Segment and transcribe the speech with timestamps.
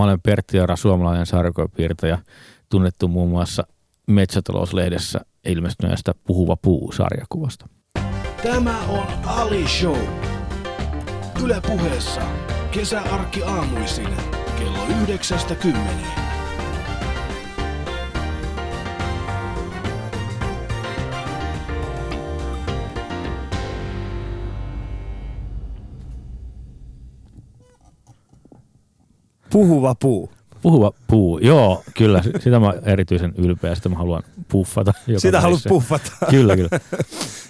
[0.00, 2.18] Mä olen Pertti Jara, suomalainen sarjakuvapiirtäjä,
[2.68, 3.62] tunnettu muun muassa
[4.06, 7.66] Metsätalouslehdessä ilmestyneestä Puhuva puu-sarjakuvasta.
[8.42, 9.98] Tämä on Ali Show.
[11.44, 12.20] Yle puheessa
[12.70, 14.08] kesäarkki aamuisin
[14.58, 16.19] kello 9.10.
[29.50, 30.30] Puhuva puu.
[30.62, 34.92] Puhuva puu, joo, kyllä, sitä mä erityisen ylpeä, sitä mä haluan puffata.
[35.18, 36.12] Sitä haluat puffata.
[36.30, 36.70] Kyllä, kyllä.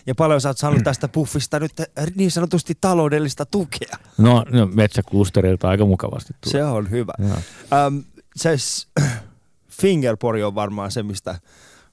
[0.07, 1.73] Ja paljon sä oot saanut tästä puffista nyt
[2.15, 3.97] niin sanotusti taloudellista tukea.
[4.19, 6.53] No, no metsäklusterilta aika mukavasti tulee.
[6.53, 7.13] Se on hyvä.
[7.73, 7.99] Ähm,
[8.37, 8.57] se
[9.81, 11.39] fingerpori on varmaan se, mistä,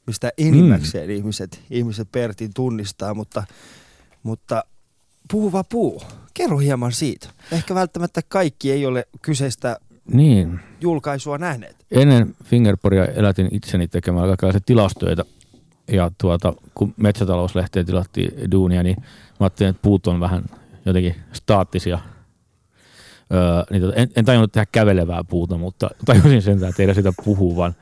[0.08, 1.16] mistä enimmäkseen mm.
[1.16, 3.44] ihmiset, ihmiset Pertin tunnistaa, mutta,
[4.24, 4.63] mutta
[5.32, 6.04] puhuva puu.
[6.34, 7.30] Kerro hieman siitä.
[7.52, 9.77] Ehkä välttämättä kaikki ei ole kyseistä
[10.14, 11.76] Niin, julkaisua nähneet.
[11.92, 15.26] ennen Fingerporia elätin itseni tekemällä kaikenlaisia tilastoita.
[15.91, 19.05] Ja tuota, kun metsätalouslehteen tilattiin duunia, niin mä
[19.40, 20.44] ajattelin, että puut on vähän
[20.86, 21.99] jotenkin staattisia.
[23.34, 27.14] Öö, niin tota, en, en tajunnut tehdä kävelevää puuta, mutta tajusin sen, että tehdä sitä
[27.26, 27.76] puhuvan.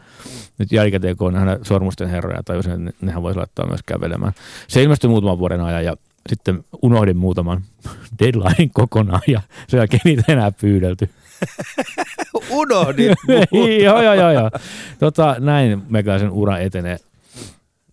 [0.58, 4.34] Nyt jälkikäteen, kun on nähdä sormusten herroja, tajusin, että ne- nehän voisi laittaa myös kävelemään.
[4.68, 5.96] Se ilmestyi muutaman vuoden ajan ja
[6.30, 7.62] sitten unohdin muutaman
[8.20, 11.10] deadline kokonaan ja sen jälkeen niitä enää pyydelty.
[12.50, 13.16] Unohdin.
[13.84, 14.50] joo, joo, joo, joo.
[15.00, 16.98] Tota, näin meikäläisen ura etenee.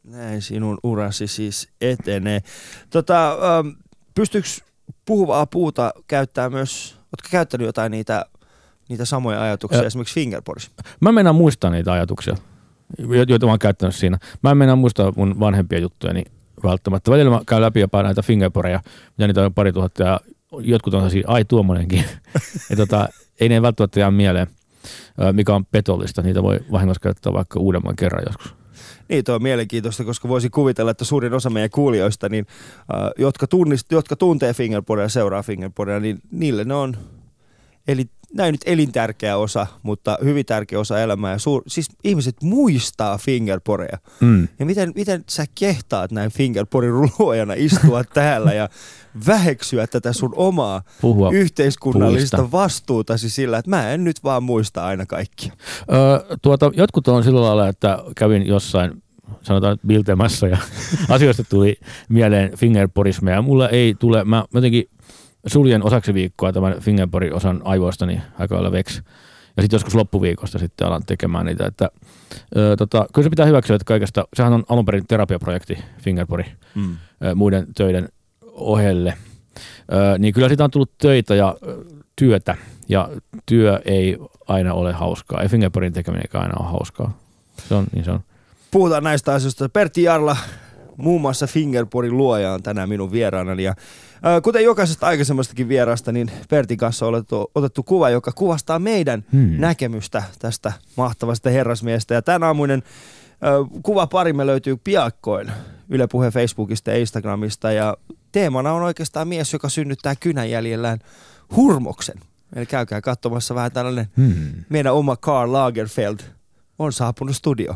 [0.05, 2.41] Näin sinun urasi siis etenee.
[2.91, 3.69] Tota, ähm,
[4.15, 4.49] pystyykö
[5.05, 8.27] puhuvaa puuta käyttää myös, ootko käyttänyt jotain niitä,
[8.89, 10.71] niitä samoja ajatuksia Ö- esimerkiksi fingerporissa?
[11.01, 12.35] Mä en mennä muistaa niitä ajatuksia,
[12.99, 14.19] jo- joita mä oon käyttänyt siinä.
[14.43, 16.33] Mä en mennä muistaa mun vanhempia juttuja niin
[16.65, 17.11] välttämättä.
[17.11, 18.81] Välillä mä käyn läpi jopa näitä fingerporeja,
[19.19, 20.21] mitä niitä on pari tuhatta ja
[20.61, 22.05] jotkut on sellaisia, ai tuommoinenkin.
[22.71, 23.09] ja tota,
[23.43, 24.47] ei ne välttämättä jää mieleen,
[25.33, 26.23] mikä on petollista.
[26.23, 28.55] Niitä voi vahingossa käyttää vaikka uudemman kerran joskus.
[29.09, 32.47] Niin, tuo on mielenkiintoista, koska voisi kuvitella, että suurin osa meidän kuulijoista, niin,
[33.19, 36.97] jotka, tunnist, jotka tuntee fingerboardia ja seuraa fingerboardia, niin niille ne on
[37.89, 41.33] eli näin nyt elintärkeä osa, mutta hyvin tärkeä osa elämää.
[41.33, 43.99] Ja suur, siis ihmiset muistaa fingerporeja.
[44.21, 44.49] Mm.
[44.59, 48.69] Ja miten, miten sä kehtaat näin fingerporin luojana istua täällä ja
[49.27, 52.53] väheksyä tätä sun omaa Puhua yhteiskunnallista puista.
[52.53, 55.53] vastuutasi sillä, että mä en nyt vaan muista aina kaikkia.
[55.93, 59.03] Öö, tuota, jotkut on sillä lailla, että kävin jossain
[59.43, 60.59] sanotaan nyt biltemässä ja
[61.09, 61.77] asioista tuli
[62.09, 63.37] mieleen fingerporismeja.
[63.37, 64.85] ja Mulla ei tule, mä jotenkin
[65.47, 69.03] suljen osaksi viikkoa tämän fingerpori-osan aivoistani aika lailla veksi.
[69.57, 71.67] Ja sitten joskus loppuviikosta sitten alan tekemään niitä.
[71.67, 71.91] Että,
[72.57, 76.45] öö, tota, kyllä se pitää hyväksyä, että kaikesta, sehän on alun perin terapiaprojekti Fingerpori
[76.75, 76.97] Mm.
[77.25, 78.09] ö, muiden töiden
[78.53, 79.15] ohelle.
[79.93, 81.85] Ö, niin kyllä siitä on tullut töitä ja ö,
[82.17, 82.57] työtä,
[82.89, 83.09] ja
[83.47, 85.43] työ ei aina ole hauskaa.
[85.43, 87.19] Ei fingerporin tekeminen aina ole hauskaa.
[87.69, 88.21] Se on, niin se on.
[88.71, 89.69] Puhutaan näistä asioista.
[89.69, 90.37] Pertti Jarla,
[90.97, 93.63] muun muassa Fingerporin luoja on tänään minun vieraanani.
[93.63, 93.75] Ja,
[94.43, 99.55] kuten jokaisesta aikaisemmastakin vieraasta, niin Pertin kanssa on otettu, otettu kuva, joka kuvastaa meidän Hmm.
[99.59, 102.15] näkemystä tästä mahtavasta herrasmiestä.
[102.15, 102.83] Ja tämän aamuinen
[103.83, 105.53] kuva parimme löytyy piakkoin
[105.89, 107.73] Yle Puhe Facebookista ja Instagramista.
[107.73, 107.97] Ja
[108.33, 110.99] teemana on oikeastaan mies, joka synnyttää kynänjäljellään
[111.57, 112.17] hurmoksen.
[112.57, 114.65] Eli käykää katsomassa vähän tällainen Hmm.
[114.69, 116.19] meidän oma Karl Lagerfeld
[116.79, 117.75] on saapunut studio.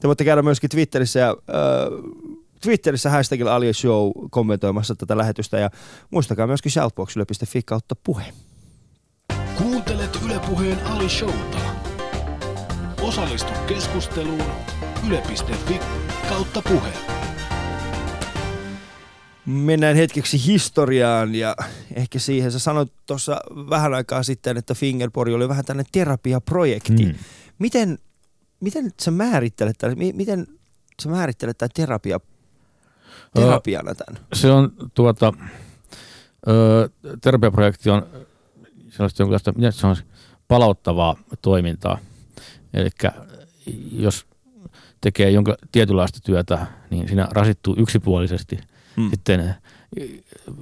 [0.00, 1.36] Te voitte käydä myöskin Twitterissä ja äh,
[2.60, 5.70] Twitterissä hashtagilla Alia Show kommentoimassa tätä lähetystä ja
[6.10, 8.24] muistakaa myöskin shoutbox.yle.fi kautta puhe.
[9.58, 11.58] Kuuntelet Ylepuheen Ali Showta.
[13.02, 14.44] Osallistu keskusteluun
[15.08, 15.80] yle.fi
[16.28, 16.92] kautta puhe.
[19.46, 21.56] Mennään hetkeksi historiaan ja
[21.94, 22.52] ehkä siihen.
[22.52, 27.04] Sä sanoit tuossa vähän aikaa sitten, että Fingerpori oli vähän tällainen terapiaprojekti.
[27.04, 27.14] Hmm.
[27.58, 27.98] Miten,
[28.60, 30.46] miten sä määrittelet tämän, mi- miten
[31.02, 32.20] sä määrittelet tämän terapia,
[33.34, 34.22] terapiana tämän?
[34.32, 35.32] Se on tuota,
[36.48, 36.88] ö,
[37.20, 38.06] terapiaprojekti on
[38.88, 39.96] sellaista jonkinlaista, se on,
[40.48, 41.98] palauttavaa toimintaa.
[42.74, 42.90] Eli
[43.92, 44.26] jos
[45.00, 48.58] tekee jonkin tietynlaista työtä, niin siinä rasittuu yksipuolisesti.
[48.96, 49.10] Hmm.
[49.10, 49.54] Sitten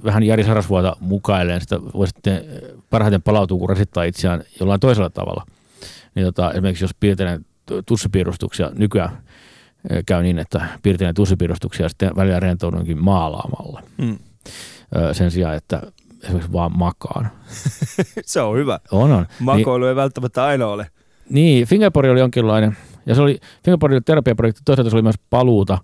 [0.03, 2.45] vähän Jari Sarasvuota mukailen, sitä voi sitten
[2.89, 5.45] parhaiten palautua, kun rasittaa itseään jollain toisella tavalla.
[6.15, 9.21] Niin tota, esimerkiksi jos piirtelen tu- tussipiirustuksia, nykyään
[10.05, 13.81] käy niin, että piirtelen tussipiirustuksia ja sitten välillä rentoudunkin maalaamalla.
[13.97, 14.17] Mm.
[15.11, 15.81] Sen sijaan, että
[16.23, 17.29] esimerkiksi vaan makaan.
[18.25, 18.79] Se on hyvä.
[18.91, 19.19] On, on.
[19.19, 20.87] Niin, Makoilu ei välttämättä aina ole.
[21.29, 25.77] niin, Fingerpori oli jonkinlainen, ja se oli, Fingerpori oli terapiaprojekti, toisaalta se oli myös paluuta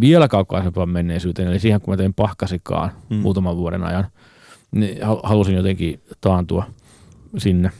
[0.00, 3.16] vielä kaukaisempaan menneisyyteen, eli siihen kun mä tein pahkasikaan Mm.
[3.16, 4.06] muutaman vuoden ajan,
[4.70, 6.64] niin hal- halusin jotenkin taantua
[7.38, 7.70] sinne.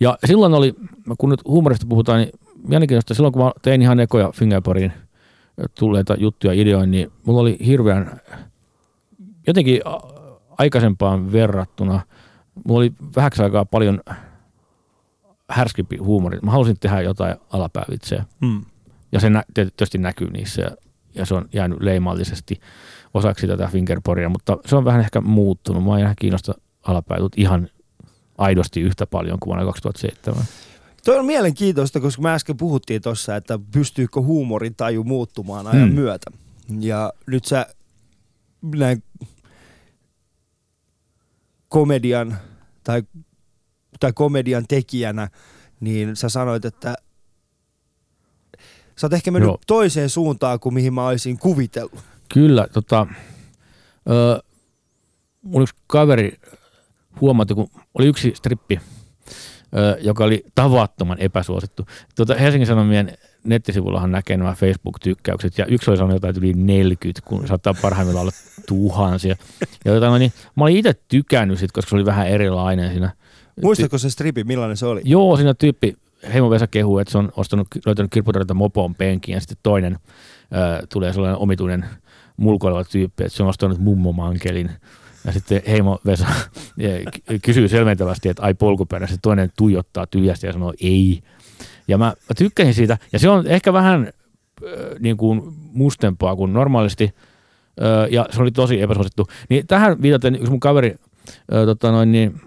[0.00, 0.74] Ja silloin oli,
[1.18, 2.30] kun nyt huumorista puhutaan, niin
[2.68, 4.92] mielenkiintoista, silloin kun mä tein ihan ekoja Fingerporin
[5.78, 8.20] tulleita juttuja ideoin, niin mulla oli hirveän
[9.46, 9.80] jotenkin
[10.58, 12.00] aikaisempaan verrattuna,
[12.64, 14.00] mulla oli vähäksi aikaa paljon
[15.50, 16.38] härskimpi huumori.
[16.42, 18.64] Mä halusin tehdä jotain alapäävitsejä Mm.
[19.12, 20.70] ja se nä- tietysti näkyy niissä ja,
[21.14, 22.60] ja se on jäänyt leimallisesti
[23.14, 25.84] osaksi tätä fingerporia, mutta se on vähän ehkä muuttunut.
[25.84, 27.68] Mä en enää kiinnosta alapäätut ihan
[28.38, 30.44] aidosti yhtä paljon kuin vuonna 2007.
[31.08, 35.94] Toi on mielenkiintoista, koska me äsken puhuttiin tuossa, että pystyykö huumorin taju muuttumaan ajan Hmm.
[35.94, 36.30] myötä.
[36.80, 37.66] Ja nyt sä
[38.74, 39.02] näin
[41.68, 42.38] komedian
[42.84, 43.02] tai,
[44.00, 45.28] tai komedian tekijänä,
[45.80, 46.94] niin sä sanoit, että
[48.96, 49.58] sä oot ehkä mennyt Joo.
[49.66, 52.00] toiseen suuntaan kuin mihin mä olisin kuvitellut.
[52.34, 53.06] Kyllä, tota,
[54.10, 54.42] ö,
[55.42, 56.32] mun yksi kaveri
[57.20, 58.80] huomasi, kun oli yksi strippi,
[60.00, 61.86] joka oli tavattoman epäsuosittu.
[62.16, 67.48] Tuota, Helsingin Sanomien nettisivullahan näkee nämä Facebook-tykkäykset, ja yksi oli sanonut jotain yli 40, kun
[67.48, 68.32] saattaa parhaimmillaan olla
[68.66, 69.36] tuhansia.
[69.84, 73.12] Ja jotain, niin mä olin itse tykännyt sit, koska se oli vähän erilainen siinä.
[73.62, 75.00] Muistatko se stripi, millainen se oli?
[75.04, 75.96] Joo, siinä tyyppi,
[76.32, 79.98] Heimo Vesa kehuu, että se on ostanut, löytänyt kirpputorilta mopon penkin ja sitten toinen
[80.52, 81.84] ö, tulee sellainen omituinen
[82.36, 84.70] mulkoileva tyyppi, että se on ostanut mummomankelin.
[85.28, 86.26] Ja sitten Heimo Vesa
[87.26, 91.22] ky- kysyy selventävästi, että ai polkupyörä, se toinen tuijottaa tyhjästi ja sanoo ei.
[91.88, 94.12] Ja mä, mä tykkäsin siitä, ja se on ehkä vähän
[94.62, 95.42] ö, niin kuin
[95.72, 97.14] mustempaa kuin normaalisti,
[97.80, 99.26] ö, ja se oli tosi epäsuosittu.
[99.48, 100.94] Niin tähän viitaten yksi mun kaveri
[101.52, 102.40] ö, tota noin, niin,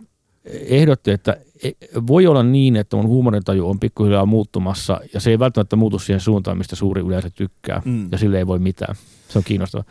[0.54, 1.72] ehdotti, että e-
[2.08, 6.20] voi olla niin, että mun huumorintaju on pikkuhiljaa muuttumassa ja se ei välttämättä muutu siihen
[6.20, 8.10] suuntaan, mistä suuri yleisö tykkää Mm.
[8.12, 8.96] ja sille ei voi mitään.
[9.30, 9.86] Se on kiinnostavaa.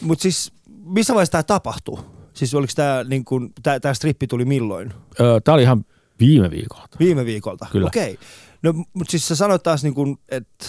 [0.00, 0.52] Mutta siis
[0.84, 1.98] missä vaiheessa tämä tapahtui?
[2.36, 4.92] Siis oliko tämä niin kun, tää, tää strippi tuli milloin?
[5.20, 5.84] Öö, Tämä oli ihan
[6.20, 6.96] viime viikolta.
[7.00, 7.66] Viime viikolta?
[7.72, 7.86] Kyllä.
[7.86, 8.18] Okei.
[8.62, 10.66] No mutta siis sä sanoit taas niin kun, että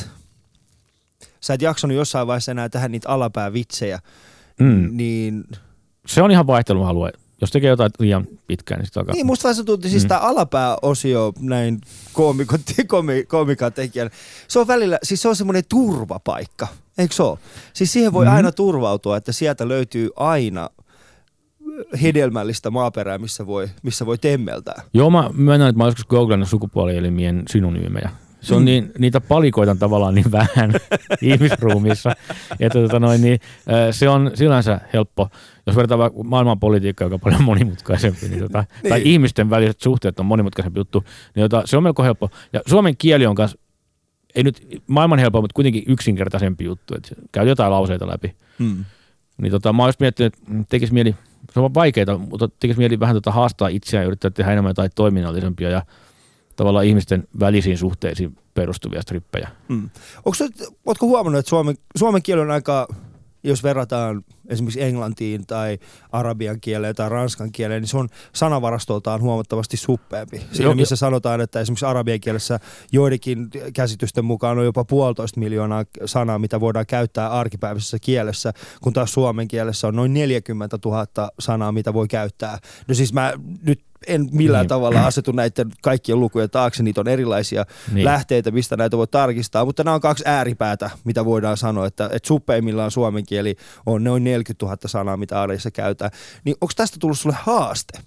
[1.41, 3.99] sä et jaksanut jossain vaiheessa enää tehdä niitä alapäävitsejä,
[4.59, 4.89] Mm.
[4.91, 5.43] niin...
[6.07, 7.11] Se on ihan vaihtelun alue.
[7.41, 9.13] Jos tekee jotain liian pitkään, niin sitten alkaa.
[9.13, 10.07] Niin musta se tunti, siis Mm.
[10.07, 11.81] tämä alapääosio näin
[12.13, 14.09] koomikon, komi, koomikan tekijän,
[14.47, 16.67] se on välillä, siis se on semmoinen turvapaikka,
[16.97, 17.37] eikö se ole?
[17.73, 18.33] Siis siihen voi Mhm.
[18.35, 20.69] aina turvautua, että sieltä löytyy aina
[22.01, 24.81] hedelmällistä maaperää, missä voi, missä voi temmeltää.
[24.93, 28.09] Joo, mä myönnän, että mä oon joskus googlannut sukupuolielimien synonyymejä.
[28.41, 28.65] Se on Mm.
[28.65, 30.73] niin, niitä palikoita on tavallaan niin vähän
[31.21, 32.15] ihmisruumissa,
[32.59, 33.39] että tota noin, niin,
[33.91, 35.29] se on sillänsä helppo.
[35.67, 38.89] Jos vertaa vaikka maailman politiikkaa, joka on paljon monimutkaisempi, niin tota, niin.
[38.89, 41.03] tai ihmisten väliset suhteet on monimutkaisempi juttu,
[41.35, 42.29] niin tota, se on melko helppo.
[42.53, 43.57] Ja suomen kieli on kanssa,
[44.35, 48.35] ei nyt maailman helppo, mutta kuitenkin yksinkertaisempi juttu, että käy jotain lauseita läpi.
[48.59, 48.85] Hmm.
[49.41, 51.15] Niin tota, mä olisin miettinyt, että tekisi mieli,
[51.57, 54.91] se on vaikeaa, mutta tekisi mieli vähän tota haastaa itseään ja yrittää tehdä enemmän jotain
[54.95, 55.81] toiminnallisempia ja
[56.55, 59.49] tavallaan ihmisten välisiin suhteisiin perustuvia strippejä.
[59.67, 59.89] Mm.
[60.85, 62.87] Ootko huomannut, että suomen, suomen kieli on aika,
[63.47, 65.79] jos verrataan esimerkiksi englantiin tai
[66.11, 70.41] arabian kieleen tai ranskan kieleen, niin se on sanavarastoltaan huomattavasti suppeampi.
[70.51, 72.59] Siinä missä sanotaan, että esimerkiksi arabian kielessä
[72.91, 79.13] joidenkin käsitysten mukaan on jopa puolitoista miljoonaa sanaa, mitä voidaan käyttää arkipäiväisessä kielessä, kun taas
[79.13, 81.07] suomen kielessä on noin 40 000
[81.39, 82.57] sanaa, mitä voi käyttää.
[82.87, 83.33] No siis mä
[83.63, 84.67] nyt en millään Niin.
[84.69, 88.05] tavalla asetu näiden kaikkien lukujen taakse, niitä on erilaisia Niin.
[88.05, 92.27] lähteitä, mistä näitä voi tarkistaa, mutta nämä on kaksi ääripäätä, mitä voidaan sanoa, että, että
[92.27, 96.11] suppeimmillaan suomen kieli on noin 40 000 sanaa, mitä arjessa käytetään.
[96.43, 97.99] Niin onko tästä tullut sulle haaste?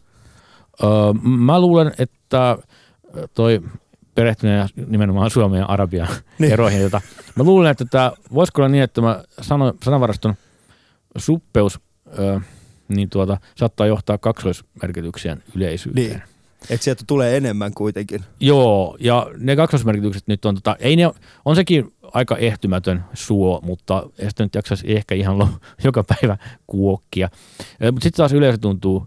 [0.83, 0.89] Öö,
[1.23, 2.59] mä luulen, että
[3.35, 3.61] toi
[4.15, 6.53] perehtyneen nimenomaan Suomen ja Arabian Niin.
[6.53, 6.83] eroihin.
[6.83, 7.01] Jota,
[7.37, 10.35] mä luulen, että tämä voisiko olla niin, että mä sano, sanavaraston
[11.19, 11.81] suppeus
[12.19, 12.39] öö,
[12.91, 16.09] niin tuota, saattaa johtaa kaksoismerkityksien yleisyyteen.
[16.09, 16.23] Niin.
[16.71, 18.25] Että sieltä tulee enemmän kuitenkin.
[18.41, 21.11] Joo, ja ne kaksoismerkitykset nyt on, tota, ei ne,
[21.45, 25.49] on sekin aika ehtymätön suo, mutta ei sitä nyt jaksaisi ehkä ihan lo,
[25.85, 27.29] joka päivä kuokkia.
[27.93, 29.07] Mutta sitten taas yleisö tuntuu,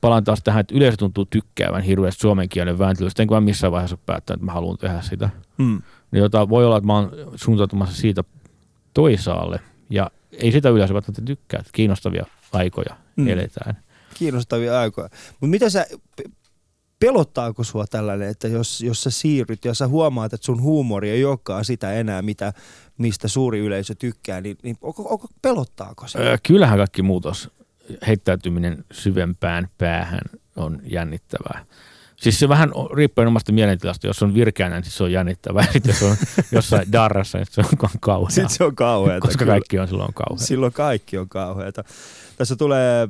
[0.00, 3.98] palaan taas tähän, että yleisö tuntuu tykkäävän hirveästi suomen kielen vääntelystä, enkä mä missään vaiheessa
[4.06, 5.30] päättänyt, että mä haluan tehdä sitä.
[5.58, 5.82] Hmm.
[6.10, 8.24] Niin jota, voi olla, että mä oon suuntautumassa siitä
[8.94, 9.60] toisaalle,
[9.90, 13.28] ja ei sitä yleisö välttämättä tykkää, että kiinnostavia aikoja Mm.
[13.28, 13.78] eletään.
[14.14, 15.08] Kiinnostavia aikoja.
[15.30, 15.86] Mutta mitä sä,
[16.16, 16.30] pe-
[17.00, 21.24] pelottaako sua tällainen, että jos, jos sä siirryt ja sä huomaat, että sun huumori ei
[21.24, 22.52] olekaan sitä enää, mitä,
[22.98, 26.18] mistä suuri yleisö tykkää, niin, niin onko, onko, pelottaako se?
[26.18, 27.50] Ö, Kyllähän kaikki muutos,
[28.06, 30.20] heittäytyminen syvempään päähän
[30.56, 31.64] on jännittävää.
[32.24, 34.06] Siis se vähän riippuu omasta mielentilasta.
[34.06, 35.66] Jos on virkeänä, niin se on jännittävää.
[35.72, 36.16] Sitten jos on
[36.52, 38.30] jossain darrassa, niin se on kauheaa.
[38.30, 39.20] Sitten se on kauheata.
[39.20, 39.52] Koska kyllä.
[39.52, 40.46] kaikki on silloin kauheaa.
[40.46, 41.84] Silloin kaikki on kauheata.
[42.36, 43.08] Tässä tulee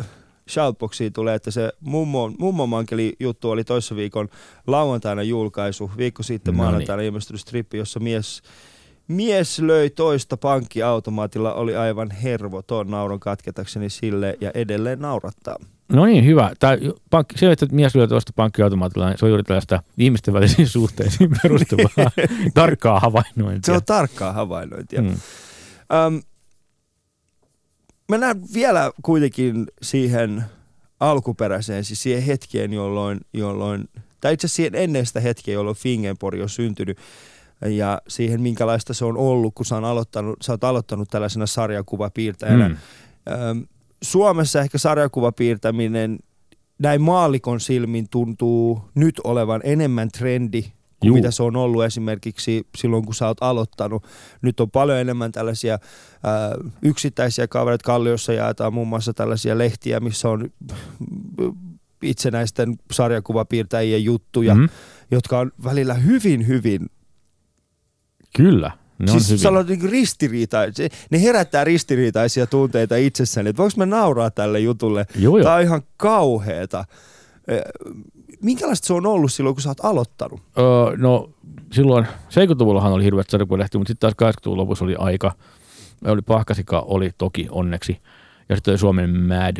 [0.00, 0.06] äh,
[0.50, 4.28] shoutboxiin tulee, että se mummo, mummomankeli juttu oli toissa viikon
[4.66, 5.90] lauantaina julkaisu.
[5.96, 6.64] Viikko sitten No niin.
[6.70, 8.42] maanantaina ilmestynyt strippi, jossa mies,
[9.08, 11.54] mies löi toista pankkiautomaatilla.
[11.54, 15.56] Oli aivan hervoton nauron katketakseni sille ja edelleen naurattaa.
[15.92, 16.52] No niin, hyvä.
[16.58, 16.78] Tää,
[17.10, 21.30] pankki, se, että mies lyö tuosta pankkiautomaatilla, niin se on juuri tällaista ihmisten välisiin suhteisiin
[21.42, 22.10] perustuvaa
[22.54, 23.66] tarkkaa havainnointia.
[23.66, 25.02] Se on tarkkaa havainnointia.
[25.02, 25.08] mm.
[25.08, 26.22] Öm,
[28.08, 30.44] mennään vielä kuitenkin siihen
[31.00, 33.88] alkuperäiseen, siis siihen hetkeen, jolloin, jolloin
[34.20, 36.98] tai itse asiassa siihen ennen sitä hetkeä, jolloin Fingenpori on syntynyt
[37.66, 42.68] ja siihen, minkälaista se on ollut, kun sä, on aloittanut, sä oot aloittanut tällaisena sarjakuvapiirtäjänä.
[42.68, 42.76] Mm.
[43.32, 43.66] Öm,
[44.02, 46.18] Suomessa ehkä sarjakuvapiirtäminen
[46.78, 50.72] näin maalikon silmin tuntuu nyt olevan enemmän trendi kuin
[51.08, 51.16] Juu.
[51.16, 54.06] mitä se on ollut esimerkiksi silloin, kun sä oot aloittanut.
[54.42, 55.78] Nyt on paljon enemmän tällaisia
[56.24, 57.84] ää, yksittäisiä kavereita.
[57.84, 60.50] Kalliossa jaetaan muun muassa tällaisia lehtiä, missä on
[62.02, 64.64] itsenäisten sarjakuvapiirtäjien juttuja, Mhm.
[65.10, 66.86] jotka on välillä hyvin, hyvin
[68.36, 68.70] Kyllä,
[69.06, 69.38] ne siis on hyvin.
[69.38, 70.88] sanotaan niin ristiriitaisia.
[71.10, 75.06] Ne herättää ristiriitaisia tunteita itsessäni, että voiko mä nauraa tälle jutulle.
[75.18, 75.44] Joo, joo.
[75.44, 76.84] Tämä on ihan kauheeta.
[78.42, 80.40] Minkälaista se on ollut silloin, kun sä oot aloittanut?
[80.58, 81.30] Öö, no
[81.72, 85.32] silloin 70-luvullahan oli hirveät sarjakuvalehti, mutta sitten taas 80-luvun lopussa oli aika.
[86.04, 87.98] Oli Pahkasika, oli toki onneksi.
[88.48, 89.56] Ja sitten oli Suomen Mad.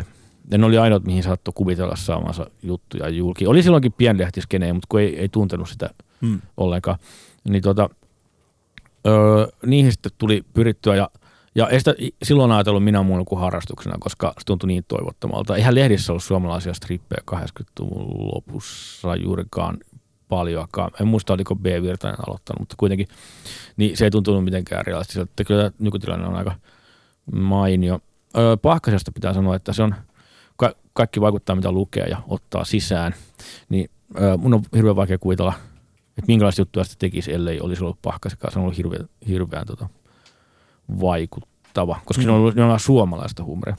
[0.51, 3.47] Ja ne oli ainoat, mihin saattoi kuvitella saamansa juttuja julki.
[3.47, 6.41] Oli silloinkin pienlehtiskenejä, mutta kun ei, ei tuntenut sitä Hmm.
[6.57, 6.99] ollenkaan.
[7.49, 7.91] Niin tota,
[9.07, 11.11] öö, niihin sitten tuli pyrittyä ja,
[11.55, 15.57] ja ei sitä silloin ajatellut minä muun kuin harrastuksena, koska se tuntui niin toivottomalta.
[15.57, 19.79] Eihän lehdissä ollut suomalaisia strippejä 80-luvun lopussa juurikaan
[20.29, 20.91] paljoakaan.
[21.01, 21.65] En muista, oliko B.
[21.65, 23.09] Virtanen aloittanut, mutta kuitenkin
[23.77, 25.45] niin se ei tuntunut mitenkään realistiselta.
[25.45, 26.55] Kyllä nykytilanne on aika
[27.33, 28.01] mainio.
[28.37, 29.95] Öö, Pahkasesta pitää sanoa, että se on
[30.57, 33.15] ka- kaikki vaikuttaa, mitä lukee ja ottaa sisään.
[33.69, 33.91] Niin
[34.21, 35.53] öö, mun on hirveän vaikea kuvitella,
[36.19, 38.53] että minkälaista juttua sitä tekisi, ellei olisi ollut Pahkasikaan.
[38.53, 39.89] Se on ollut hirveän, hirveän tota,
[41.01, 42.25] vaikuttava, koska mm.
[42.25, 43.77] se on ollut jollain suomalaista huumoria.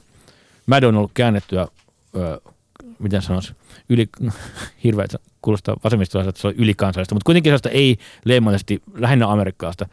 [0.66, 1.68] Mad on ollut käännettyä,
[2.16, 2.38] öö,
[2.98, 3.52] miten sanoisi,
[3.88, 4.06] yli,
[4.84, 5.06] hirveä,
[5.42, 9.88] kuulostaa vasemmistolaiselta, että se on ylikansallista, mutta kuitenkin sellaista ei leimallisesti, lähinnä amerikkalaista.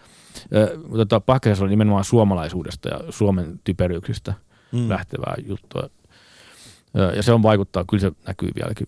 [0.55, 4.33] Öö, tota, Pahkasessa oli nimenomaan suomalaisuudesta ja Suomen typeryyksistä
[4.71, 4.89] Mm.
[4.89, 5.89] lähtevää juttua.
[6.97, 8.87] Öö, Ja se on vaikuttaa, kyllä se näkyy vieläkin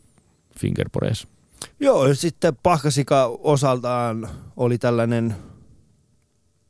[0.59, 1.27] fingerporeissa.
[1.79, 5.35] Joo, ja sitten Pahkasika osaltaan oli tällainen,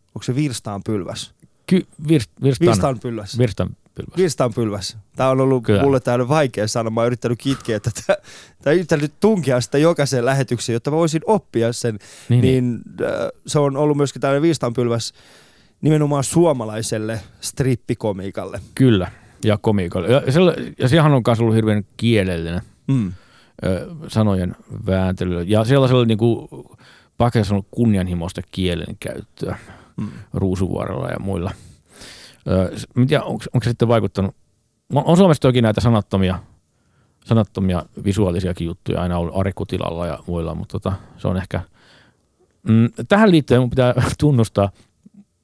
[0.07, 1.33] onko se virstaan pylväs?
[1.65, 3.37] Ky, virst, virstan, Virstaan pylväs.
[3.37, 4.17] virstan pylväs.
[4.17, 4.97] Virstaan pylväs.
[5.15, 5.81] Tämä on ollut Kyllä.
[5.81, 6.89] mulle täyden vaikea sana.
[6.89, 8.17] Mä oon yrittänyt kitkeä tätä,
[8.63, 11.99] tai yrittänyt tunkea sitä jokaiseen lähetykseen, jotta mä voisin oppia sen.
[12.29, 12.63] Niin, niin.
[12.65, 15.13] Niin äh, se on ollut myöskin tällainen viirstanpylväs
[15.81, 18.61] nimenomaan suomalaiselle strippikomiikalle.
[18.75, 19.11] Kyllä,
[19.43, 20.07] ja komiikolle.
[20.07, 23.13] Ja, sella- ja sehän on myös ollut hirveän kielellinen Mm.
[23.65, 24.55] Ö, sanojen
[24.85, 25.41] vääntely.
[25.41, 26.47] Ja sellaisella niin kuin,
[27.17, 29.57] Pakessa on kunnianhimoista kielenkäyttöä
[29.97, 30.07] Mm.
[30.33, 31.51] Ruusuvuorella ja muilla.
[32.47, 34.35] Ö, s- en tiedä, onko, onko se sitten vaikuttanut.
[34.93, 36.39] On Suomessa toki näitä sanattomia,
[37.25, 41.61] sanattomia visuaalisiakin juttuja aina ollut Arikutilalla ja muilla, mutta tota, se on ehkä...
[42.67, 44.69] Mm, tähän liittyen mun pitää tunnustaa,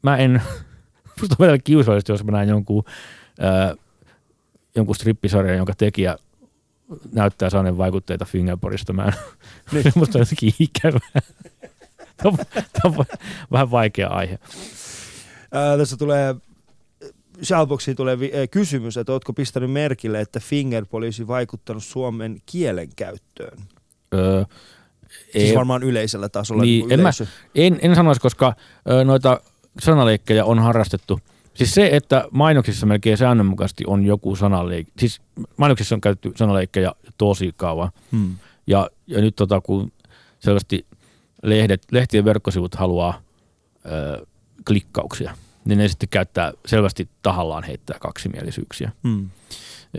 [0.04, 0.34] mä en,
[1.22, 2.84] musta on vielä kiusallista, jos mä näen jonkun,
[3.40, 3.76] ää,
[4.76, 6.18] jonkun strippisarjan, jonka tekijä
[7.14, 8.94] näyttää saaneen vaikutteita Fingerporista.
[8.94, 9.14] Mä en,
[9.72, 9.92] niin.
[9.96, 11.22] musta on jotenkin ikävää.
[12.18, 13.06] Tämä on, tämä on
[13.52, 14.40] vähän vaikea aihe.
[15.52, 16.36] Ää, tässä tulee
[17.44, 22.90] Shoutboxiin tulee vi- äh, kysymys, että ootko pistänyt merkille, että Fingerpol olisi vaikuttanut Suomen kielen
[22.96, 23.58] käyttöön?
[24.14, 24.44] Öö,
[25.32, 26.64] Siis ei- varmaan yleisellä tasolla.
[26.64, 27.10] Niin, kuin en mä-.
[27.56, 28.54] En, en sanoisi, koska
[29.06, 29.42] noita
[29.82, 31.20] sanaleikkejä on harrastettu.
[31.54, 34.94] Siis se, että mainoksissa melkein säännönmukaisesti on joku sanaleikki.
[35.00, 35.22] Siis
[35.58, 37.92] mainoksissa on käytetty sanaleikkejä tosi kauan.
[38.12, 38.36] Hmm.
[38.68, 39.92] Ja, ja nyt tota, kun
[40.40, 40.86] selvästi
[41.44, 43.22] lehdet, lehtien verkkosivut haluaa
[43.86, 44.26] ö,
[44.68, 49.30] klikkauksia, niin ne sitten käyttää selvästi tahallaan heittää kaksimielisyyksiä Hmm.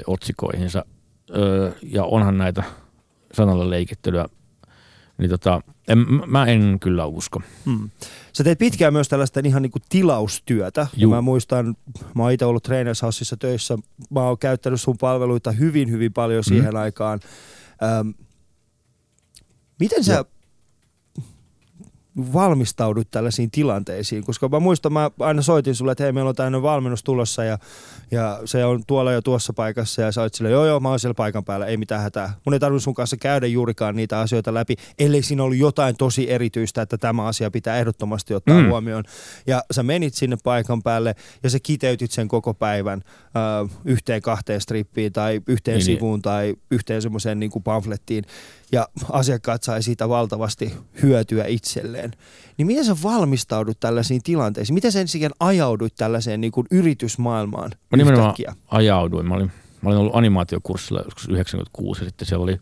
[0.06, 0.84] otsikoihinsa.
[1.36, 2.62] Ö, ja onhan näitä
[3.32, 4.26] sanalla leikittelyä.
[5.18, 5.60] Niin tota,
[5.92, 7.42] en, mä en kyllä usko.
[7.66, 7.90] Hmm.
[8.32, 10.80] Sä teet pitkään myös tällaista ihan niinku tilaustyötä.
[10.80, 11.12] Ja Juu.
[11.12, 11.76] mä muistan,
[12.14, 13.78] mä oon itse ollut Trainers Houseissa töissä.
[14.10, 17.20] Mä oon käyttänyt sun palveluita hyvin, hyvin paljon siihen aikaan.
[17.82, 18.08] Ähm,
[19.80, 20.24] miten sä, Joo.
[22.32, 24.24] Valmistaudut tällaisiin tilanteisiin?
[24.24, 27.58] Koska mä muistan, mä aina soitin sulle, että hei, meillä on tämmöinen valmennus tulossa ja,
[28.10, 31.00] ja se on tuolla jo tuossa paikassa ja sä oot silleen, joo joo, mä oon
[31.00, 32.34] siellä paikan päällä, ei mitään hätää.
[32.46, 36.30] Mun ei tarvitse sun kanssa käydä juurikaan niitä asioita läpi, ellei siinä ollut jotain tosi
[36.30, 38.68] erityistä, että tämä asia pitää ehdottomasti ottaa mm.
[38.68, 39.04] huomioon.
[39.46, 44.60] Ja sä menit sinne paikan päälle ja sä kiteytit sen koko päivän äh, yhteen kahteen
[44.60, 45.96] strippiin tai yhteen niin, niin.
[45.96, 46.22] sivuun niin.
[46.22, 48.24] tai yhteen semmoiseen niin pamflettiin
[48.72, 52.09] ja asiakkaat sai siitä valtavasti hyötyä itselleen.
[52.56, 54.74] Niin miten sä valmistaudut tällaisiin tilanteisiin?
[54.74, 58.34] Miten sä ensin ajauduit tällaiseen niin kuin yritysmaailmaan Mä nimenomaan
[58.68, 59.28] ajauduin.
[59.28, 59.52] Mä olin,
[59.82, 62.60] mä olin ollut animaatiokurssilla joskus 96 ja sitten siellä oli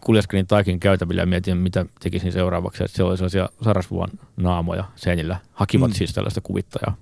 [0.00, 2.84] kuljeskelin taikin käytävillä ja mietin, mitä tekisin seuraavaksi.
[2.84, 5.36] Että siellä oli sellaisia sarasvuon naamoja seinillä.
[5.52, 5.94] Hakivat mm.
[5.94, 6.96] siis tällaista kuvittajaa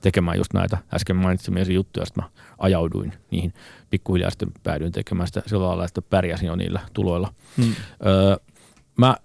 [0.00, 3.54] tekemään just näitä äsken mainitsemiesi juttuja, sitten mä ajauduin niihin
[3.90, 7.34] pikkuhiljaa sitten päädyin tekemään sitä sillä lailla, että pärjäsin jo niillä tuloilla.
[7.56, 7.74] Hmm.
[8.06, 8.36] Öö,
[8.96, 9.16] mä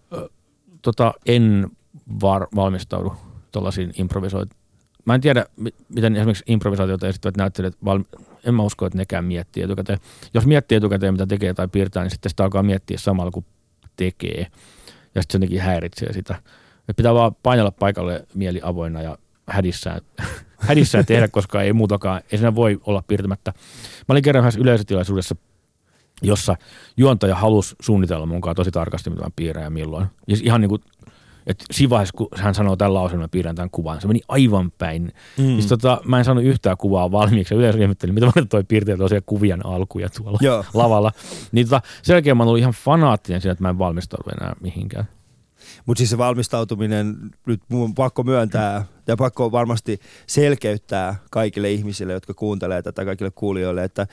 [0.81, 1.67] tota, en
[2.21, 3.13] var, valmistaudu
[3.51, 4.49] tuollaisiin improvisoit.
[5.05, 5.45] Mä en tiedä,
[5.89, 8.03] miten esimerkiksi improvisaatioita esittävät näyttelijät, val...
[8.43, 9.99] en mä usko, että nekään miettii etukäteen.
[10.33, 13.45] Jos miettii etukäteen, mitä tekee tai piirtää, niin sitten sitä alkaa miettiä samalla kuin
[13.95, 14.47] tekee.
[15.15, 16.35] Ja sitten se jotenkin häiritsee sitä.
[16.89, 19.17] Et pitää vaan painella paikalle mieli avoinna ja
[19.47, 20.01] hädissään,
[20.67, 23.53] hädissään tehdä, koska ei muutakaan, ei siinä voi olla piirtämättä.
[24.07, 25.35] Mä olin kerran yhdessä yleisötilaisuudessa,
[26.21, 26.55] jossa
[26.97, 30.07] juontaja halusi suunnitella mukaan tosi tarkasti, mitä mä piirrän ja milloin.
[30.27, 30.81] Ja ihan niin kuin,
[31.47, 34.71] että siinä vaiheessa, kun hän sanoo tällä lauseella, mä piirrän tämän kuvan, se meni aivan
[34.71, 35.11] päin.
[35.37, 35.45] Mm.
[35.45, 38.99] Siis tota, mä en saanut yhtään kuvaa valmiiksi, ja yleensä ihmettelin, mitä mä toi piirteet
[38.99, 40.65] tosiaan kuvien alkuja tuolla Joo.
[40.73, 41.11] lavalla.
[41.51, 45.07] Niin tota, sen jälkeen mä olin ihan fanaattinen siinä, että mä en valmistaudu enää mihinkään.
[45.85, 52.13] Mutta siis se valmistautuminen, nyt mun on pakko myöntää ja pakko varmasti selkeyttää kaikille ihmisille,
[52.13, 54.07] jotka kuuntelee tätä, kaikille kuulijoille, että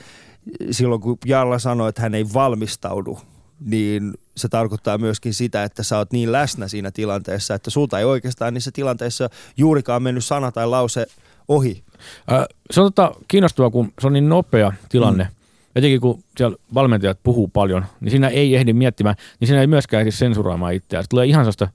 [0.71, 3.19] silloin kun Jalla sanoi, että hän ei valmistaudu,
[3.59, 8.05] niin se tarkoittaa myöskin sitä, että sä oot niin läsnä siinä tilanteessa, että sulta ei
[8.05, 11.05] oikeastaan niissä tilanteissa juurikaan mennyt sana tai lause
[11.47, 11.83] ohi.
[12.31, 15.35] Äh, se on tota kiinnostavaa, kun se on niin nopea tilanne, mm
[15.75, 20.01] etenkin kun siellä valmentajat puhuu paljon, niin siinä ei ehdi miettimään, niin siinä ei myöskään
[20.01, 21.03] ehdi sensuroimaan itseään.
[21.03, 21.67] Se tulee ihan sellaista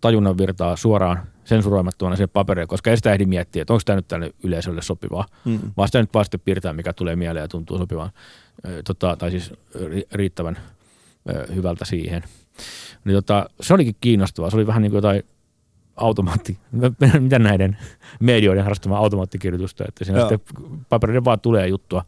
[0.00, 4.08] tajunnan virtaa suoraan sensuroimattomana siihen paperille, koska ei sitä ehdi miettiä, että onko tämä nyt
[4.08, 5.60] tänne yleisölle sopivaa, mm.
[5.76, 8.10] vaan sitä nyt vaan sitten piirtää, mikä tulee mieleen ja tuntuu sopivaan,
[8.84, 9.52] tota, tai siis
[10.12, 10.58] riittävän
[11.54, 12.22] hyvältä siihen.
[13.04, 14.50] Niin tota, se olikin kiinnostavaa.
[14.50, 15.22] Se oli vähän niin kuin jotain
[15.96, 16.58] automaatti,
[17.20, 17.76] mitä näiden
[18.20, 20.28] medioiden harrastamaa automaattikirjoitusta, että siinä Joo.
[20.28, 22.04] sitten paperille vaan tulee juttua.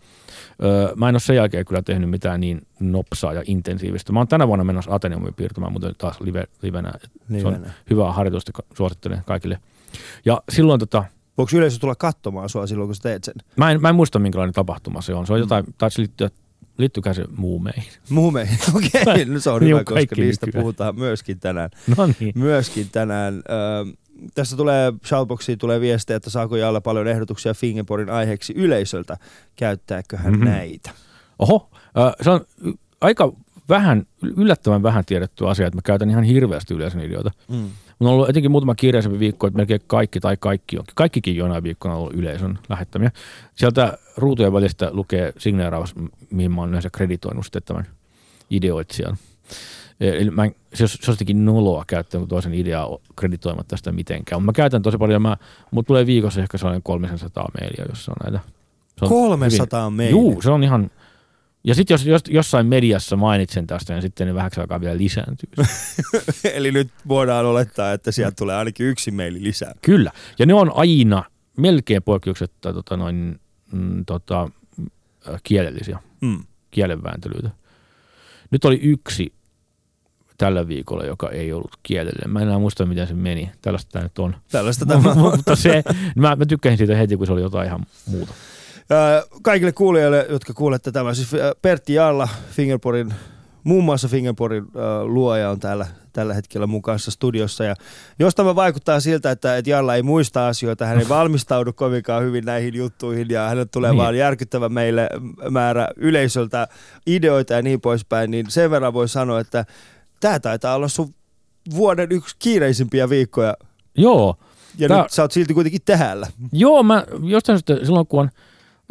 [0.63, 4.13] Öö, mä en ole sen jälkeen kyllä tehnyt mitään niin nopsaa ja intensiivistä.
[4.13, 6.93] Mä oon tänä vuonna menossa Ateneumiin piirtämään, mutta taas live, livenä.
[7.29, 7.41] livenä.
[7.41, 9.59] Se on hyvää harjoitusta, suosittelen kaikille.
[10.25, 11.05] Ja silloin tota,
[11.39, 13.35] Voiko yleisö tulla katsomaan sua silloin, kun sä teet sen?
[13.57, 15.27] Mä en, mä en muista, minkälainen tapahtuma se on.
[15.27, 15.73] Se on jotain, mm.
[15.79, 16.31] taisi liittyä
[16.79, 17.93] Liittyykää se muumeihin?
[18.11, 19.03] Muumeihin, okei.
[19.03, 19.25] Okay.
[19.25, 20.63] No se on hyvä, koska niistä nykyään.
[20.63, 21.71] puhutaan myöskin tänään.
[21.97, 22.33] No niin.
[22.35, 23.35] Myöskin tänään.
[23.35, 23.97] Ö,
[24.35, 29.17] tässä tulee, Shoutboxiin tulee viestejä, että saako Jalla paljon ehdotuksia Fingerporin aiheeksi yleisöltä.
[29.57, 30.49] Käyttääkö hän mm-hmm.
[30.49, 30.91] näitä?
[31.39, 32.41] Oho, äh, se on
[33.01, 33.33] aika
[33.69, 37.31] vähän, yllättävän vähän tiedetty asia, että mä käytän ihan hirveästi yleisön ideoita.
[37.49, 37.69] Mm.
[37.99, 41.63] Mun on ollut etenkin muutama kirjaisempi viikko, että melkein kaikki tai kaikki on, kaikkikin jonain
[41.63, 43.11] viikkona ollut yleisön lähettämiä.
[43.55, 45.95] Sieltä ruutujen välistä lukee signeeraus,
[46.31, 47.87] mihin mä oon yleensä kreditoinut sitten tämän
[48.51, 49.17] ideoitsijan.
[50.01, 54.43] Eli mä en, se, olisi jotenkin noloa käyttää toisen ideaa kreditoimatta sitä mitenkään.
[54.43, 55.37] Mä käytän tosi paljon, mä,
[55.71, 58.49] mut tulee viikossa ehkä sellainen 300 mailia, jossa on näitä.
[58.99, 60.11] Se on 300 hyvin, mailia?
[60.11, 60.91] Juu, se on ihan,
[61.65, 65.49] ja sitten jos, jos jossain mediassa mainitsen tästä, niin sitten ne vähäksi aikaa vielä lisääntyy.
[66.55, 69.73] Eli nyt voidaan olettaa, että sieltä tulee ainakin yksi maili lisää.
[69.83, 70.13] Kyllä.
[70.39, 71.25] Ja ne on aina
[71.57, 73.41] melkein poikkeuksetta tota noin,
[73.73, 74.51] mm, tota,
[75.43, 76.45] kielellisiä, mm.
[76.71, 77.51] kielenvääntelyitä.
[78.51, 79.33] Nyt oli yksi
[80.39, 82.31] tällä viikolla, joka ei ollut kielellinen.
[82.31, 83.51] Mä en enää muista, miten se meni.
[83.63, 84.37] Tällaista tämä nyt on.
[84.51, 85.19] Tällaista tämä on.
[85.19, 85.83] Mutta se,
[86.17, 88.33] mä, mä tykkäsin siitä heti, kun se oli jotain ihan muuta
[89.43, 91.31] kaikille kuulijoille, jotka kuulette tämän, siis
[91.63, 93.15] Pertti Jaalla, Fingerporin,
[93.65, 94.65] muun muassa Fingerporin
[95.05, 95.87] luoja on täällä
[96.19, 97.65] tällä hetkellä mukaan studiossa.
[97.65, 97.75] Ja
[98.19, 102.45] jos tämä vaikuttaa siltä, että, että Jalla ei muista asioita, hän ei valmistaudu kovinkaan hyvin
[102.45, 103.99] näihin juttuihin ja hänet tulee niin.
[103.99, 105.09] vaan järkyttävä meille
[105.51, 106.69] määrä yleisöltä
[107.07, 109.65] ideoita ja niin poispäin, niin sen verran voi sanoa, että
[110.21, 111.15] tämä taitaa olla sun
[111.75, 113.57] vuoden yksi kiireisimpiä viikkoja.
[113.97, 114.37] Joo.
[114.79, 115.03] Ja Tää...
[115.03, 116.27] nyt sä oot silti kuitenkin täällä.
[116.53, 118.31] Joo, mä jostain silloin kun on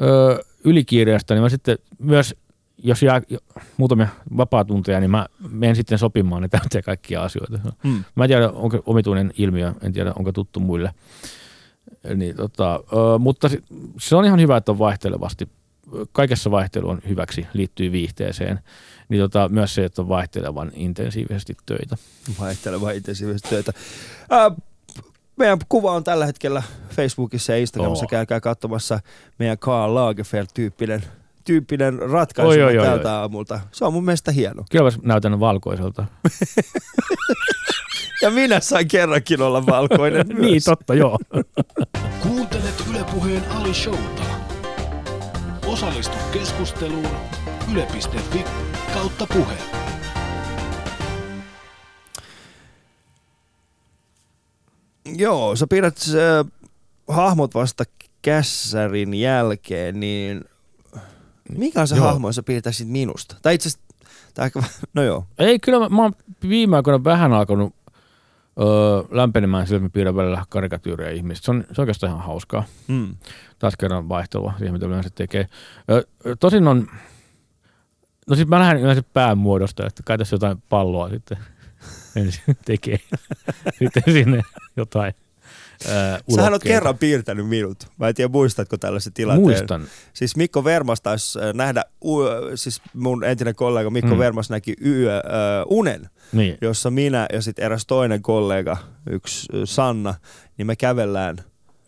[0.01, 2.35] öö, ylikiireestä, niin mä sitten myös,
[2.77, 3.21] jos jää
[3.77, 4.07] muutamia
[4.37, 7.59] vapaatunteja, niin mä menen sitten sopimaan ne täyteen kaikkia asioita.
[7.83, 8.03] Hmm.
[8.15, 10.91] Mä en tiedä, onko omituinen ilmiö, en tiedä, onko tuttu muille.
[12.15, 13.49] Niin, tota, öö, mutta
[13.99, 15.49] se on ihan hyvä, että on vaihtelevasti
[16.11, 18.59] kaikessa vaihtelu on hyväksi, liittyy viihteeseen.
[19.09, 21.97] Niin tota, myös se, että on vaihtelevan intensiivisesti töitä.
[22.39, 23.73] Vaihtelevan intensiivisesti töitä.
[24.29, 24.51] Ää,
[25.37, 28.05] meidän kuva on tällä hetkellä Facebookissa ja Instagramissa.
[28.05, 28.09] Oo.
[28.09, 28.99] Käykää katsomassa
[29.39, 31.03] meidän Karl Lagerfeld-tyyppinen
[31.43, 33.15] tyyppinen ratkaisu Oi, oi, oi, tältä oi.
[33.19, 33.59] aamulta.
[33.71, 34.63] Se on mun mielestä hieno.
[34.71, 36.05] Kyllä mä näytän valkoiselta.
[38.21, 41.19] Ja minä sain kerrankin olla valkoinen niin, totta, joo.
[42.23, 44.23] Kuuntelet Ylepuheen Ali Showta.
[45.65, 47.07] Osallistu keskusteluun
[47.73, 48.43] yle.fi
[48.93, 49.86] kautta puhe.
[55.15, 56.51] Joo, sä pidät äh,
[57.07, 57.83] hahmot vasta
[58.21, 60.45] kässärin jälkeen, niin
[61.57, 62.05] mikä on se Joo.
[62.05, 63.35] hahmo, jos sä pidetäisit minusta?
[63.41, 65.25] Tai itse asiassa, no joo.
[65.39, 66.13] Ei, kyllä mä, mä oon
[66.49, 67.75] viime aikoina vähän alkanut
[68.59, 68.67] öö,
[69.09, 71.45] lämpenemään sillä, että mä piirrän välillä karikatyyrejä ihmisistä.
[71.45, 72.63] Se on, se on oikeastaan ihan hauskaa.
[72.87, 73.15] Mm.
[73.59, 75.47] Taas kerran vaihtelua siihen, mitä yleensä tekee.
[75.91, 76.05] Ö,
[76.39, 76.87] tosin on,
[78.29, 81.37] no siis mä lähden yleensä päämuodosta, että kai tässä jotain palloa sitten
[82.17, 82.99] ensin tekee.
[83.79, 84.41] sitten sinne
[84.77, 85.13] jotain
[85.85, 85.89] ö,
[86.35, 87.77] Sähän kerran piirtänyt minut.
[87.97, 89.43] Mä en tiedä, muistatko tällaisen tilanteen.
[89.47, 89.85] Muistan.
[90.13, 91.83] Siis Mikko Vermas taisi äh, nähdä,
[92.55, 94.19] siis mun entinen kollega Mikko Mm.
[94.19, 95.23] Vermas näki yö, äh,
[95.65, 96.57] unen, Niin.
[96.61, 98.77] jossa minä ja sitten eräs toinen kollega,
[99.09, 100.13] yksi Sanna,
[100.57, 101.37] niin me kävellään.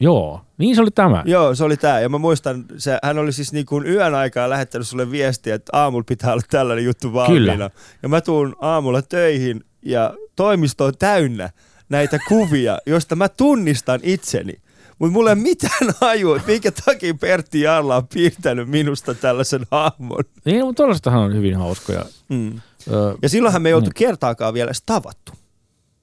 [0.01, 1.23] Joo, niin se oli tämä.
[1.25, 1.99] Joo, se oli tää.
[1.99, 5.69] Ja mä muistan, se, hän oli siis niin kuin yön aikaa lähettänyt sulle viestiä, että
[5.77, 7.51] aamulla pitää olla tällainen juttu valmiina.
[7.53, 7.69] Kyllä.
[8.03, 11.49] Ja mä tuun aamulla töihin ja toimisto on täynnä
[11.89, 14.53] näitä kuvia, joista mä tunnistan itseni.
[14.99, 19.65] Mutta mulla ei ole mitään hajua, että minkä takia Pertti Jarla on piirtänyt minusta tällaisen
[19.71, 20.23] hahmon.
[20.45, 22.05] Niin, mutta tuollaistahan on hyvin hauskoja.
[22.29, 22.61] Mm.
[22.91, 23.93] Ö, Ja silloinhan me ei oltu Niin.
[23.93, 25.31] kertaakaan vielä edes tavattu.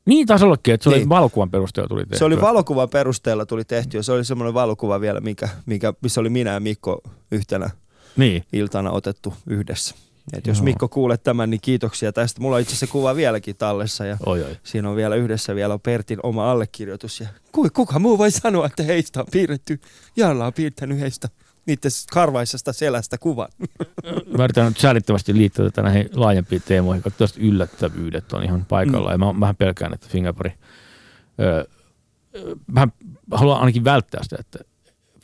[0.07, 1.09] niin taisi ollakin, että se oli Niin.
[1.09, 2.19] valokuvan perusteella tuli tehtyä.
[2.19, 6.21] Se oli valokuvan perusteella tuli tehty ja se oli semmoinen valokuva vielä, mikä, mikä, missä
[6.21, 7.71] oli minä ja Mikko yhtenä
[8.17, 8.45] Niin.
[8.53, 9.95] iltana otettu yhdessä.
[10.33, 10.65] Et jos Joo.
[10.65, 12.41] Mikko kuulet tämän, niin kiitoksia tästä.
[12.41, 14.57] Mulla on itse asiassa kuva vieläkin tallessa ja Oi, oi.
[14.63, 17.21] siinä on vielä yhdessä vielä on Pertin oma allekirjoitus.
[17.21, 19.81] Ja ku, kuka muu voi sanoa, että heistä on piirretty,
[20.17, 21.29] Jarla on piirtänyt heistä
[21.67, 23.49] niiden karvaisesta selästä kuvan.
[24.39, 29.21] Mä yritän nyt säälittävästi liittyä tätä näihin laajempiin teemoihin, koska tuosta yllättävyydet on ihan paikallaan.
[29.21, 29.27] Mm.
[29.27, 30.53] Ja mä vähän pelkään, että Fingerpori,
[31.41, 31.65] öö,
[32.75, 32.93] vähän
[33.31, 34.59] haluan ainakin välttää sitä, että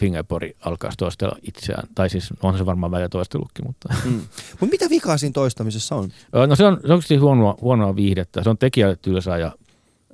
[0.03, 1.89] Fingerpori alkaisi toistella itseään.
[1.95, 4.11] Tai siis on se varmaan välillä toistelukki, mutta Mm.
[4.61, 6.11] Mutta mitä vikaa siinä toistamisessa on?
[6.47, 8.43] No se on, se on oikeasti huonoa, huonoa viihdettä.
[8.43, 9.53] Se on tekijälle tylsää ja,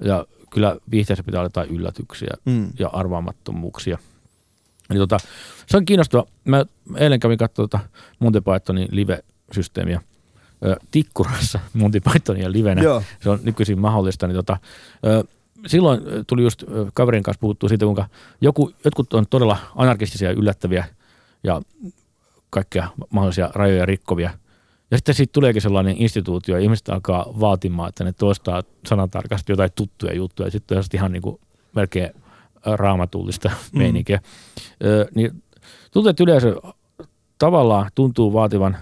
[0.04, 2.68] ja kyllä viihteessä pitää olla jotain yllätyksiä Mm.
[2.78, 3.98] ja arvaamattomuuksia.
[4.90, 5.18] Eli tota,
[5.66, 6.24] se on kiinnostava.
[6.44, 6.64] Mä
[6.96, 7.84] eilen kävin katsomaan tota
[8.18, 10.00] Monty Pythonin live-systeemiä
[10.66, 12.82] ö, Tikkurassa Monty Pythonia livenä.
[12.82, 13.02] Joo.
[13.22, 14.26] Se on nykyisin mahdollista.
[14.26, 14.56] Niin tota,
[15.06, 15.24] ö,
[15.66, 18.08] silloin ö, tuli just ö, kaverin kanssa puhuttua siitä, kuinka
[18.40, 20.84] joku, jotkut on todella anarkistisia, yllättäviä
[21.44, 21.62] ja
[22.50, 24.30] kaikkea mahdollisia rajoja rikkovia.
[24.90, 29.70] Ja sitten siitä tuleekin sellainen instituutio, ja ihmiset alkaa vaatimaan, että ne toistaa sanatarkasti jotain
[29.74, 31.40] tuttuja juttuja, ja sitten on ihan niin kuin
[31.74, 32.10] melkein
[32.64, 33.78] raamatullista Mm.
[33.78, 34.20] meininkiä.
[34.84, 35.42] Ö, niin
[35.90, 36.54] tuntuu, että yleisö
[37.38, 38.76] tavallaan tuntuu vaativan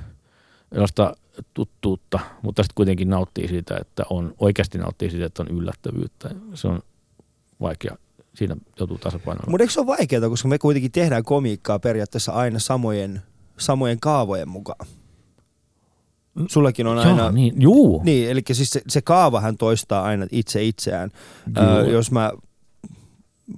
[0.72, 1.16] sellaista
[1.54, 6.30] tuttuutta, mutta sitten kuitenkin nauttii siitä, että on, oikeasti nauttii siitä, että on yllättävyyttä.
[6.54, 6.80] Se on
[7.60, 7.96] vaikea.
[8.34, 9.50] Siinä joutuu tasapainoilemaan.
[9.50, 13.22] Mutta eikö se ole vaikeaa, koska me kuitenkin tehdään komiikkaa periaatteessa aina samojen,
[13.58, 14.86] samojen kaavojen mukaan?
[16.48, 17.22] Sullakin on aina...
[17.22, 18.02] Joo, niin, juu.
[18.04, 21.10] Niin, eli siis se, se kaavahan toistaa aina itse itseään.
[21.58, 22.32] Öö, jos mä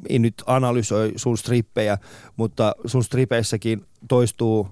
[0.09, 1.99] en nyt analysoi sun strippejä,
[2.37, 4.69] mutta sun stripeissäkin toistuu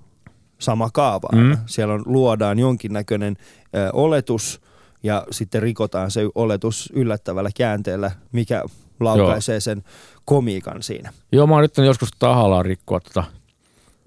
[0.58, 1.28] sama kaava.
[1.32, 1.56] Mm.
[1.66, 3.36] Siellä on, luodaan jonkinnäköinen
[3.74, 4.60] ö, oletus
[5.02, 8.62] ja sitten rikotaan se oletus yllättävällä käänteellä, mikä
[9.00, 9.82] laukaisee sen
[10.24, 11.12] komiikan siinä.
[11.32, 13.24] Joo, mä oon yrittänyt joskus tahallaan rikkoa tota.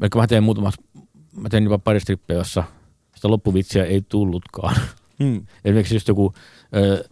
[0.01, 0.71] Vaikka mä tein muutama,
[1.35, 2.63] mä tein jopa pari strippejä, jossa
[3.15, 4.75] sitä loppuvitsiä ei tullutkaan.
[5.23, 5.45] Hmm.
[5.65, 6.33] Esimerkiksi just joku
[6.75, 7.03] ö,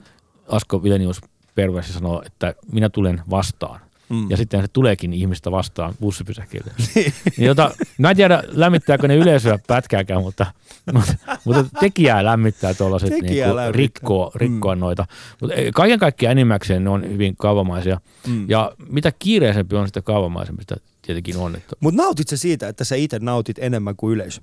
[0.48, 1.22] Asko Vilenius
[1.56, 3.80] Perversi sanoo, että minä tulen vastaan.
[4.10, 4.30] Mm.
[4.30, 6.72] Ja sitten se tuleekin ihmistä vastaan bussipysäkille.
[6.96, 10.46] niin, jota, mä en tiedä, lämmittääkö ne yleisöä pätkääkään, mutta,
[10.94, 11.14] mutta,
[11.46, 14.80] mutta tekijää lämmittää tuollaiset niin rikkoa, rikkoa mm.
[14.80, 15.06] noita.
[15.42, 18.00] Mutta ei, kaiken kaikkiaan enimmäkseen ne on hyvin kaavamaisia.
[18.28, 18.50] Mm.
[18.50, 21.56] Ja mitä kiireisempi on, sitä kaavamaisempi sitä tietenkin on.
[21.56, 24.42] Että, Mutta nautit sä siitä, että sä itse nautit enemmän kuin yleisö?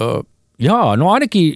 [0.00, 0.22] ö,
[0.58, 1.54] jaa, no ainakin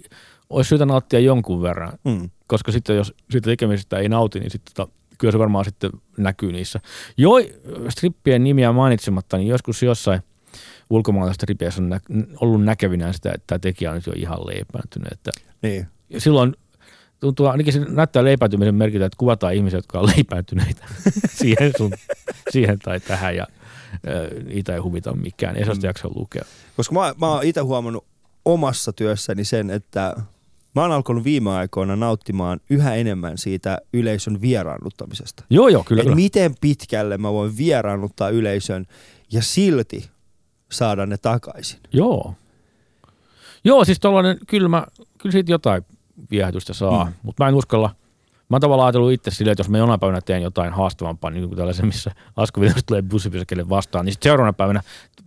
[0.51, 2.31] olisi syytä nauttia jonkun verran, Mm.
[2.47, 6.53] koska sitten jos siitä tekemisestä ei nauti, niin sitten tota, kyllä se varmaan sitten näkyy
[6.53, 6.81] niissä.
[7.17, 7.31] Jo
[7.89, 10.21] strippien nimiä mainitsematta, niin joskus jossain
[10.91, 12.01] ulkomaalaisessa strippeissä on nä-
[12.41, 15.13] ollut näkevinään sitä, että tämä tekijä on nyt jo ihan leipääntynyt.
[15.13, 15.31] Että
[15.63, 15.87] Niin.
[16.19, 16.57] silloin
[17.21, 20.85] tuntuu, ainakin se näyttää leipääntymisen merkitä, että kuvataan ihmisiä, jotka on leipääntyneitä
[21.41, 21.93] siihen, sun,
[22.51, 23.37] siihen tai tähän.
[23.37, 23.47] Ja
[24.45, 25.57] niitä ei huvita mikään.
[25.57, 25.71] Ei Mm.
[25.83, 26.45] jaksa lukea.
[26.77, 28.05] Koska mä, mä oon itse huomannut
[28.45, 30.17] omassa työssäni sen, että
[30.75, 35.45] mä oon alkanut viime aikoina nauttimaan yhä enemmän siitä yleisön vieraannuttamisesta.
[35.51, 36.01] Joo, joo, kyllä.
[36.01, 36.17] Et kyllä.
[36.17, 38.87] miten pitkälle mä voin vieraannuttaa yleisön
[39.33, 40.11] ja silti
[40.73, 41.81] saada ne takaisin.
[41.93, 42.35] Joo.
[43.65, 44.87] Joo, siis tollainen, kyllä, mä,
[45.19, 45.83] kyllä siitä jotain
[46.31, 47.13] viehätystä saa, mm.
[47.23, 47.95] mutta mä en uskalla.
[48.53, 51.49] Mä oon tavallaan ajatellut itse silleen, että jos mä jonain päivänä teen jotain haastavampaa, niin
[51.49, 54.83] kuin tällaisen, missä askuvitosta tulee bussipysäkille vastaan, niin sitten seuraavana päivänä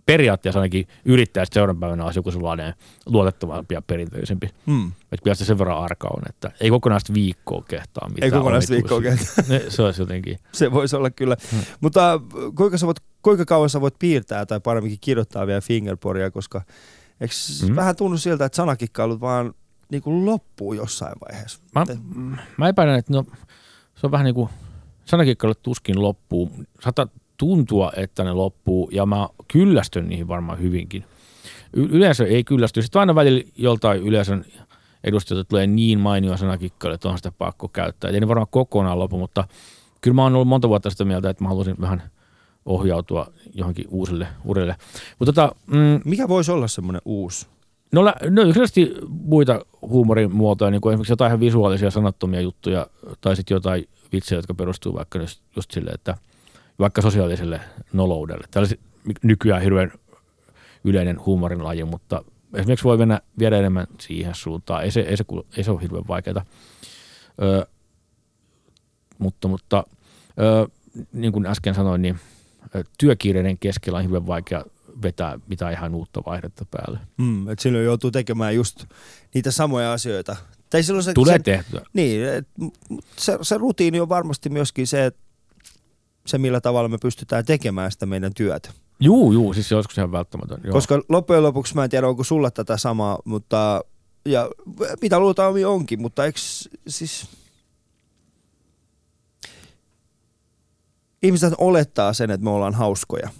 [0.06, 2.74] periaatteessa ainakin yrittää, että seuraavana päivänä olisi joku sellainen
[3.06, 4.50] luotettavampi ja perinteisempi.
[4.66, 4.92] Mm.
[5.12, 8.24] Että kyllä se sen verran arka on, että ei kokonaista viikkoa kehtaa mitään.
[8.24, 9.00] Ei kokonaista viikkoa.
[9.48, 10.38] Ne, se olisi jotenkin.
[10.52, 11.36] Se voisi olla kyllä.
[11.52, 11.60] Hmm.
[11.80, 12.20] Mutta äh,
[12.56, 16.62] kuinka, sä voit, kuinka kauan sä voit piirtää tai paremminkin kirjoittaa vielä fingerboardia, koska
[17.20, 17.34] eikö
[17.68, 17.76] Mm.
[17.76, 19.54] vähän tunnu siltä, että sanakikkailut vaan
[19.90, 21.60] niin kuin loppuu jossain vaiheessa?
[21.74, 21.98] Mä, Te-
[22.56, 23.24] mä epäilen, että no,
[23.94, 24.48] se on vähän niin kuin
[25.04, 26.50] sanakikkailu tuskin loppuu.
[26.80, 31.04] Saattaa tuntua, että ne loppuu ja mä kyllästyn niihin varmaan hyvinkin.
[31.72, 32.82] Y- yleensä ei kyllästy.
[32.82, 34.44] Sitten aina välillä joltain yleisön
[35.04, 38.08] edustajilta tulee niin mainio sanakikkailu, että on sitä pakko käyttää.
[38.08, 39.44] Et Ei ne varmaan kokonaan lopu, mutta
[40.00, 42.02] kyllä mä oon ollut monta vuotta sitä mieltä, että mä haluaisin vähän
[42.66, 44.76] ohjautua johonkin uusille uudelle.
[45.18, 47.46] Mutta tota, mm, Mikä voisi olla semmoinen uusi?
[47.92, 52.86] No, no yksinkertaisesti muita huumorin muotoja, niin kuin esimerkiksi jotain ihan visuaalisia sanattomia juttuja,
[53.20, 56.16] tai sitten jotain vitsejä, jotka perustuu vaikka just, just sille, että
[56.78, 57.60] vaikka sosiaaliselle
[57.92, 58.46] noloudelle.
[58.50, 58.80] Tällaisi
[59.22, 59.92] nykyään hirveän
[60.84, 64.84] yleinen huumorin laji, mutta esimerkiksi voi mennä viedä enemmän siihen suuntaan.
[64.84, 65.24] Ei se, ei se,
[65.56, 66.44] ei se ole hirveän vaikeaa.
[67.42, 67.64] Öö,
[69.18, 69.84] mutta mutta
[70.40, 70.66] öö,
[71.12, 72.18] niin kuin äsken sanoin, niin
[72.98, 74.64] työkiireiden keskellä on hirveän vaikea
[75.02, 76.98] vetää mitään ihan uutta vaihdetta päälle.
[77.16, 78.84] Mm, että silloin joutuu tekemään just
[79.34, 80.36] niitä samoja asioita.
[80.70, 81.80] Tai silloin se, Tulee se, tehtyä.
[81.92, 82.48] Niin, et,
[83.16, 85.20] se, se rutiini on varmasti myöskin se, että
[86.26, 88.70] se millä tavalla me pystytään tekemään sitä meidän työtä.
[89.00, 90.60] Juu, juu, siis joskus ihan välttämätön.
[90.64, 90.72] Joo.
[90.72, 93.84] Koska loppujen lopuksi mä en tiedä, onko sulla tätä samaa, mutta
[94.26, 94.50] ja
[95.02, 96.38] mitä luultavasti onkin, mutta eikö
[96.88, 97.28] siis...
[101.22, 103.30] Ihmiset olettaa sen, että me ollaan hauskoja.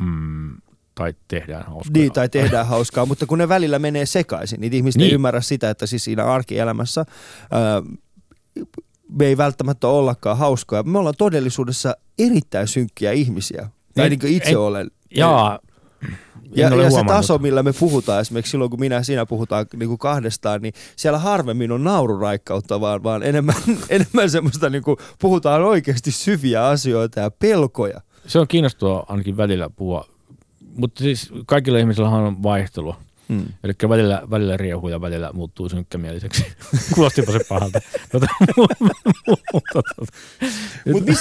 [0.00, 0.56] mm,
[0.98, 1.92] tai tehdään hauskaa.
[1.94, 5.08] Niin, tai tehdään hauskaa, mutta kun ne välillä menee sekaisin, niin ihmiset niin.
[5.08, 7.04] ei ymmärrä sitä, että siis siinä arkielämässä
[7.50, 7.82] ää,
[9.08, 10.82] me ei välttämättä ollakaan hauskoja.
[10.82, 13.68] Me ollaan todellisuudessa erittäin synkkiä ihmisiä.
[13.94, 14.90] Tai Ei- niin kuin itse ei- olen.
[15.16, 15.58] Jaa,
[16.54, 19.66] Ja, en ja se taso, millä me puhutaan, esimerkiksi silloin kun minä ja sinä puhutaan
[19.76, 23.54] niin kuin kahdestaan, niin siellä harvemmin on naururaikkautta, vaan, vaan enemmän,
[23.88, 28.00] enemmän semmoista, niin kuin puhutaan oikeasti syviä asioita ja pelkoja.
[28.26, 30.04] Se on kiinnostavaa ainakin välillä puhua.
[30.76, 32.96] Mutta siis kaikilla ihmisillä on vaihtelua.
[33.28, 33.44] Hmm.
[33.64, 36.46] Eli välillä, välillä riehuu ja välillä muuttuu synkkämieliseksi.
[36.94, 37.80] Kuulostipa se pahalta.
[38.12, 38.26] Tota,
[39.26, 40.12] mutta, tota,
[40.92, 41.12] Mutta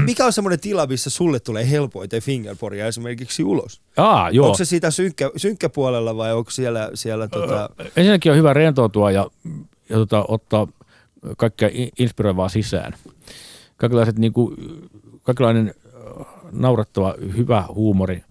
[0.00, 3.80] mikä on semmoinen tila, missä sulle tulee helpoiten fingerboardia esimerkiksi ulos?
[3.96, 4.46] Aa, joo.
[4.46, 9.30] Onko se siitä synkkä, synkkäpuolella vai onko siellä, siellä tota, Ensinnäkin on hyvä rentoutua ja,
[9.88, 10.68] ja tota, ottaa
[11.36, 12.94] kaikkea inspiroivaa sisään.
[13.76, 14.56] Kaikenlaiset, niin kuin,
[15.22, 15.74] kaikenlainen
[16.52, 18.22] naurettava hyvä huumori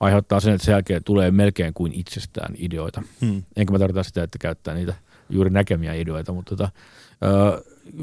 [0.00, 3.02] aiheuttaa sen, että sen jälkeen tulee melkein kuin itsestään ideoita.
[3.20, 3.42] hmm.
[3.56, 4.94] Enkä mä tarkoita sitä, että käyttää niitä
[5.30, 6.72] juuri näkemiä ideoita, mutta tota,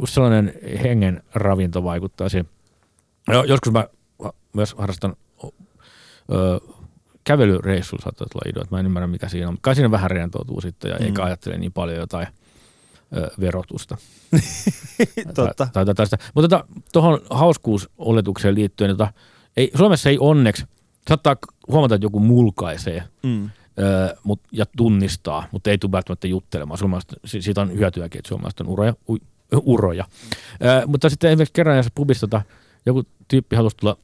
[0.02, 2.50] just sellainen hengen ravinto vaikuttaa siihen.
[3.34, 3.88] Jo- Joskus mä
[4.54, 5.16] myös harrastan
[6.32, 6.60] ö,
[7.24, 8.72] kävelyreissulla saattaa tulla ideoita.
[8.72, 11.02] Mä en ymmärrä mikä siinä on, mutta kai siinä vähän rentoutuu sitten ja Mm.
[11.02, 11.06] mm.
[11.06, 12.28] eikä ajattele niin paljon jotain
[13.18, 13.98] ö, verotusta.
[15.36, 15.68] Totta.
[15.74, 16.18] Tai, tai tästä.
[16.36, 19.14] Mutta tota, tuohon hauskuusoletukseen liittyen, tota,
[19.58, 20.66] ei, Suomessa ei onneksi,
[21.10, 21.36] saattaa
[21.68, 23.50] huomata, että joku mulkaisee Mm.
[23.80, 26.78] öö, mut, ja tunnistaa, mutta ei tule välttämättä juttelemaan.
[26.78, 28.94] Suomalaiset, si- siitä on hyötyäkin, että suomalaiset on uroja.
[29.10, 29.18] Ui,
[29.62, 30.06] uroja.
[30.66, 32.42] Öö, mutta sitten esimerkiksi kerran pubissa tota,
[32.86, 33.98] joku tyyppi halusi tulla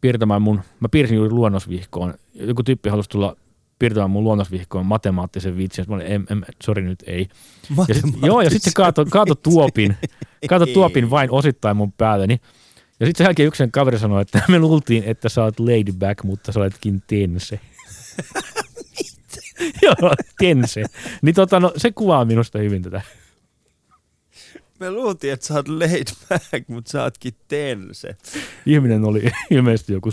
[0.00, 3.36] piirtämään mun, mä piirsin juuri luonnosvihkoon, joku tyyppi halusi tulla
[3.78, 5.84] piirtämään mun luonnosvihkoon matemaattisen vitsin.
[5.88, 7.28] Mä olin, em, em, sorry nyt ei.
[7.88, 9.96] Ja sit, joo, ja sitten se kaato, kaato tuopin,
[10.48, 12.40] kaato tuopin vain osittain mun päälleni.
[13.00, 15.92] Ja sitten sen jälkeen yksi sen kaveri sanoi, että me luultiin, että sä oot laid
[15.92, 17.60] back, mutta sä oletkin tense.
[19.82, 20.84] Joo, tense.
[21.22, 23.02] Niin tota, no, se kuvaa minusta hyvin tätä.
[24.80, 28.16] Me luultiin, että sä oot laid back, mutta sä ootkin tense.
[28.66, 30.10] Ihminen oli ilmeisesti joku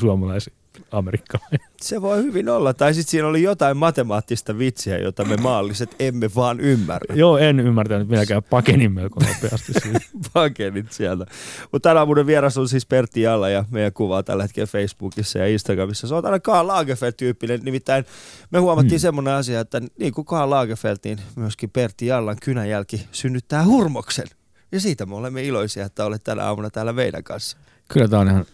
[0.75, 1.59] suomalais-amerikkalainen.
[1.81, 2.73] Se voi hyvin olla.
[2.73, 7.15] Tai sitten siinä oli jotain matemaattista vitsiä, jota me maalliset emme vaan ymmärrä.
[7.15, 9.99] Joo, en ymmärtänyt minäkään pakenin melko nopeasti siitä.
[10.33, 11.25] Pakenit sieltä.
[11.71, 15.47] Mutta tänä aamunen vieras on siis Pertti Jalla ja meidän kuvaa tällä hetkellä Facebookissa ja
[15.47, 16.07] Instagramissa.
[16.07, 17.59] Se on aina Karl Lagerfeld-tyyppinen.
[17.63, 18.05] Nimittäin
[18.51, 19.01] me huomattiin Hmm.
[19.01, 24.27] semmoinen asia, että niin kuin Karl Lagerfeld, niin myöskin Pertti Jallan kynäjälki synnyttää hurmoksen.
[24.71, 27.57] Ja siitä me olemme iloisia, että olet tänä aamuna täällä meidän kanssa.
[27.87, 28.45] Kyllä tämä on ihan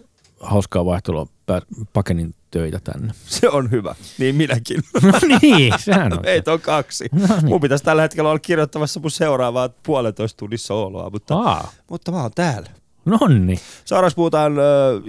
[0.42, 1.28] hauskaa vaihtelua.
[1.94, 3.14] Pakenin töitä tänne.
[3.26, 3.96] Se on hyvä.
[4.18, 4.82] Niin minäkin.
[5.04, 6.20] No niin, sehän on.
[6.24, 7.10] Meitä on kaksi.
[7.12, 7.46] No niin.
[7.46, 12.22] Mun pitäisi tällä hetkellä olla kirjoittamassa mun seuraavaa puolentoista tunnissa oloa, mutta, Aa, mutta mä
[12.22, 12.70] oon täällä.
[13.06, 13.60] nonni.
[13.86, 14.54] Seuraavaksi puhutaan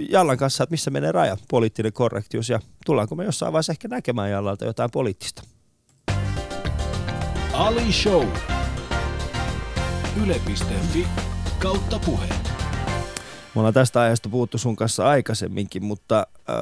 [0.09, 4.31] Jallan kanssa, että missä menee raja, poliittinen korrektius ja tullaanko me jossain vaiheessa ehkä näkemään
[4.31, 5.43] Jallalta jotain poliittista.
[7.53, 8.27] Ali Show.
[10.23, 11.07] Yle.fi
[11.59, 12.25] kautta puhe.
[13.55, 16.53] Me ollaan tästä aiheesta puhuttu sun kanssa aikaisemminkin, mutta ö,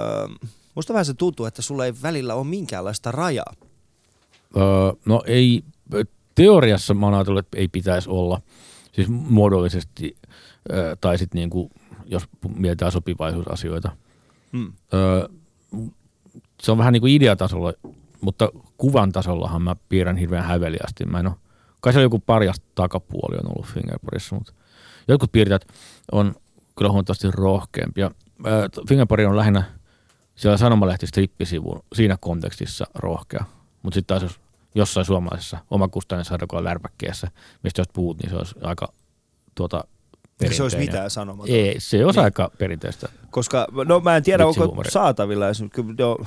[0.76, 3.54] musta vähän se tuntuu, että sulla ei välillä ole minkäänlaista rajaa.
[4.58, 4.64] Öö,
[5.06, 5.64] no ei,
[6.36, 8.42] teoriassa mä oon ajatellut, että ei pitäisi olla.
[8.92, 10.18] Siis muodollisesti,
[10.72, 11.72] öö, tai sitten niinku,
[12.06, 12.24] jos
[12.56, 13.92] mietitään sopivaisuusasioita.
[14.54, 14.74] Hmm.
[14.94, 15.28] Öö,
[16.64, 17.74] se on vähän niin kuin ideatasolla,
[18.22, 21.06] mutta kuvan tasollahan mä piirrän hirveän häveliästi.
[21.06, 21.36] Mä en ole,
[21.82, 24.54] kai siellä joku parjas takapuoli on ollut Fingerporissa, mutta
[25.08, 25.68] jotkut piirtäjät
[26.12, 26.36] on
[26.82, 28.12] kyllä huomattavasti rohkeampia.
[28.89, 29.63] Fingerpori on lähinnä
[30.36, 33.44] siellä sanomalehti strippisivuun siinä kontekstissa rohkea.
[33.84, 34.39] Mutta sitten taas jos
[34.76, 37.28] jossain suomalaisessa omakustaneen sarjakuvan lärpäkkeessä,
[37.63, 38.94] mistä jos puhut, niin se olisi aika
[39.56, 39.84] tuota,
[40.41, 41.54] Eikö se olisi mitään sanomatonta?
[41.54, 42.24] Ei, se olisi Niin.
[42.24, 43.10] aika perinteistä.
[43.32, 45.48] Koska, no mä en tiedä, onko saatavilla.
[45.48, 45.63] jos
[45.98, 46.26] jo-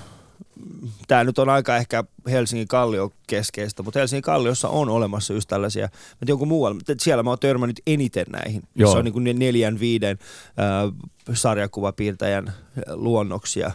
[1.08, 5.88] Tämä nyt on aika ehkä Helsingin Kallio keskeistä, mutta Helsingin Kalliossa on olemassa just tällaisia,
[6.20, 8.92] tiedä onko muualla, mutta siellä mä oon törmännyt eniten näihin, Joo.
[8.92, 12.54] on niin kuin ne neljän, viiden äh, sarjakuvapiirtäjän äh,
[12.94, 13.70] luonnoksia.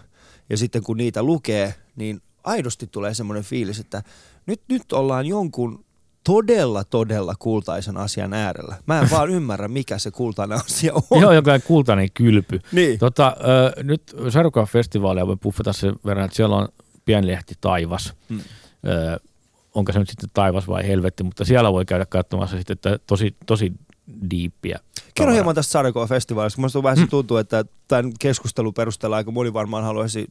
[0.50, 4.04] Ja sitten kun niitä lukee, niin aidosti tulee semmoinen fiilis, että
[4.46, 5.86] nyt, nyt ollaan jonkun
[6.30, 8.76] todella, todella kultaisen asian äärellä.
[8.86, 11.22] Mä en vaan ymmärrä, mikä se kultainen asia on.
[11.22, 12.60] Joo, joka kultainen kylpy.
[12.72, 13.00] Niin.
[13.00, 13.36] Tota,
[13.78, 16.68] ö, nyt Sarukan festivaalia voi puffata sen verran, että siellä on
[17.06, 18.14] pienlehti Taivas.
[18.30, 18.40] Hmm.
[18.88, 19.20] Ö,
[19.76, 23.36] onko se nyt sitten taivas vai helvetti, mutta siellä voi käydä katsomassa sitten että tosi,
[23.46, 23.74] tosi
[24.32, 24.80] diippiä.
[25.16, 26.56] Kerro hieman tästä Sarjakuva-festivaalista.
[26.56, 30.28] kun Minusta vähän se tuntuu, että tämän keskustelun perusteella aika moni varmaan haluaisi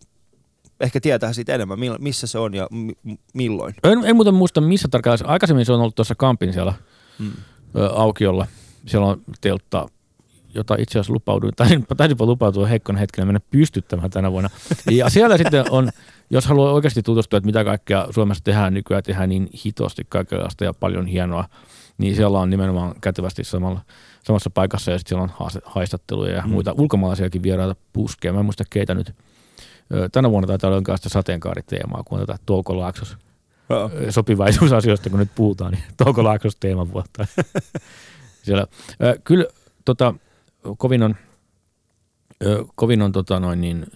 [0.80, 3.74] ehkä tietää siitä enemmän, missä se on ja mi- milloin.
[3.84, 5.28] En, en muuten muista missä tarkalleen.
[5.30, 6.74] Aikaisemmin se on ollut tuossa Kampin siellä
[7.18, 7.32] Mm.
[7.76, 8.46] ö, aukiolla.
[8.86, 9.86] Siellä on teltta,
[10.54, 14.50] jota itse asiassa lupauduin, tai taisinpa lupautua heikkona hetkenä mennä pystyttämään tänä vuonna.
[14.90, 15.90] Ja siellä sitten on,
[16.30, 20.74] jos haluaa oikeasti tutustua, että mitä kaikkea Suomessa tehdään nykyään, tehdään niin hitosti kaikenlaista ja
[20.74, 21.44] paljon hienoa,
[21.98, 23.80] niin siellä on nimenomaan kätevästi samalla,
[24.24, 26.50] samassa paikassa ja sitten siellä on haistatteluja ja Mm.
[26.50, 28.32] muita ulkomaalaisiakin vieraita puskeja.
[28.32, 29.14] Mä en muista keitä nyt.
[30.12, 33.16] Tänä vuonna taitaa olla jonkinlaista sateenkaariteemaa, kun tätä Touko Laaksos
[34.11, 37.27] sopivaisuusasioista, kun nyt puhutaan, niin Touko Laaksos teeman vuotta.
[38.44, 38.66] Siellä.
[39.24, 39.44] Kyllä
[39.85, 40.14] tota,
[40.79, 41.16] kovin on,
[42.74, 43.87] kovin on tota noin niin,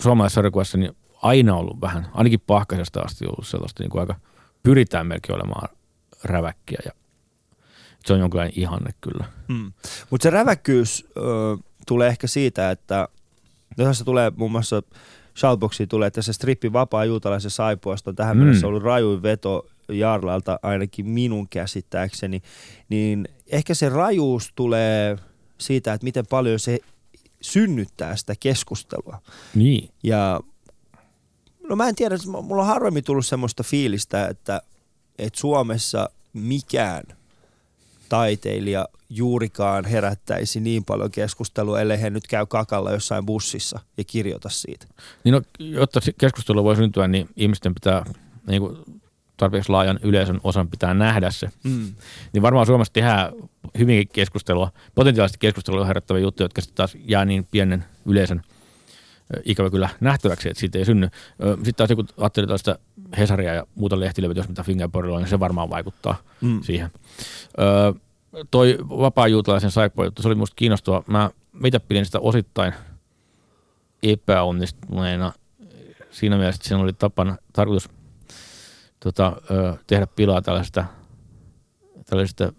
[0.00, 4.14] suomalaisessa niin aina ollut vähän, ainakin pahkaisesta asti ollut sellaista niin kuin aika,
[4.62, 5.68] pyritään melkein olemaan
[6.24, 6.92] räväkkiä ja
[8.04, 9.24] se on jonkinlainen ihanne kyllä.
[9.48, 9.72] Mm.
[10.10, 11.20] Mutta se räväkkyys ö,
[11.86, 13.08] tulee ehkä siitä, että
[13.84, 14.82] tässä tulee muun muassa
[15.38, 18.40] Shoutboxiin tulee, että se strippi vapaa juutalaisen saipuasta on tähän Mm.
[18.40, 18.44] mm.
[18.44, 22.42] mennessä ollut rajuin veto Jarlalta ainakin minun käsittääkseni,
[22.88, 25.16] niin ehkä se rajuus tulee
[25.58, 26.78] siitä, että miten paljon se
[27.40, 29.22] synnyttää sitä keskustelua.
[29.54, 29.90] Niin.
[30.02, 30.40] Ja
[31.68, 34.62] no mä en tiedä, mulla on harvemmin tullut semmoista fiilistä, että,
[35.18, 37.02] että Suomessa mikään
[38.08, 44.48] taiteilija juurikaan herättäisi niin paljon keskustelua, ellei he nyt käy kakalla jossain bussissa ja kirjoita
[44.48, 44.86] siitä.
[45.24, 48.04] Niin no, jotta keskustelu voi syntyä, niin ihmisten pitää
[48.46, 48.76] niin kuin
[49.36, 51.48] tarpeeksi laajan yleisön osan pitää nähdä se.
[51.64, 51.94] Mm.
[52.32, 53.32] Niin varmaan Suomessa tehdään
[53.78, 58.42] hyvinkin keskustelua, potentiaalisesti keskustelua herättäviä juttuja, jotka sitten taas jää niin pienen yleisön
[59.44, 61.08] ikävä kyllä nähtäväksi, että siitä ei synny.
[61.56, 62.78] Sitten taas joku ajattelee tällaista
[63.18, 66.62] Hesaria ja muuta lehtilevytystä, mitä Fingerboardilla on, niin se varmaan vaikuttaa Mm.
[66.62, 66.90] siihen.
[67.60, 67.92] Öö,
[68.50, 71.02] toi vapaa-juutalaisen saippuajuttu, se oli musta kiinnostava.
[71.06, 72.72] Mä mitä pidin sitä osittain
[74.02, 75.32] epäonnistuneena
[76.10, 77.88] siinä mielessä, että siinä oli tapana, tarkoitus
[79.00, 80.84] tota, ö, tehdä pilaa tällaisesta,
[82.06, 82.52] tällaisesta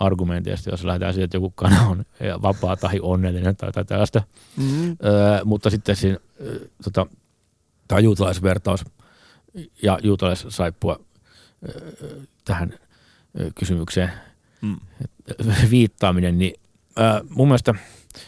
[0.00, 2.04] myyntiargumenteista, jos lähdetään siitä, että joku kana on
[2.42, 4.22] vapaa tai onnellinen tai, tai tällaista.
[4.56, 4.90] Mm.
[4.90, 7.06] Öö, mutta sitten siinä ö, tota,
[7.88, 8.84] tämä juutalaisvertaus
[9.82, 11.00] ja juutalaissaippua
[11.68, 12.74] ö, tähän
[13.40, 14.10] ö, kysymykseen
[14.62, 14.76] Mm.
[15.70, 16.60] viittaaminen, niin
[16.96, 17.74] ää, mun mielestä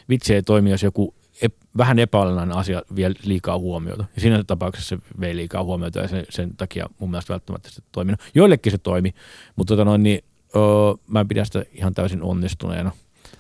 [0.09, 4.05] vitsi ei toimi, jos joku ep, vähän epäolennainen asia vie liikaa huomiota.
[4.15, 7.83] Ja siinä tapauksessa se vei liikaa huomiota ja sen, sen takia mun mielestä välttämättä se
[7.93, 8.21] toiminut.
[8.35, 9.15] Joillekin se toimi,
[9.57, 10.25] mutta tota noin, niin,
[10.57, 12.91] öö, mä en pidä sitä ihan täysin onnistuneena.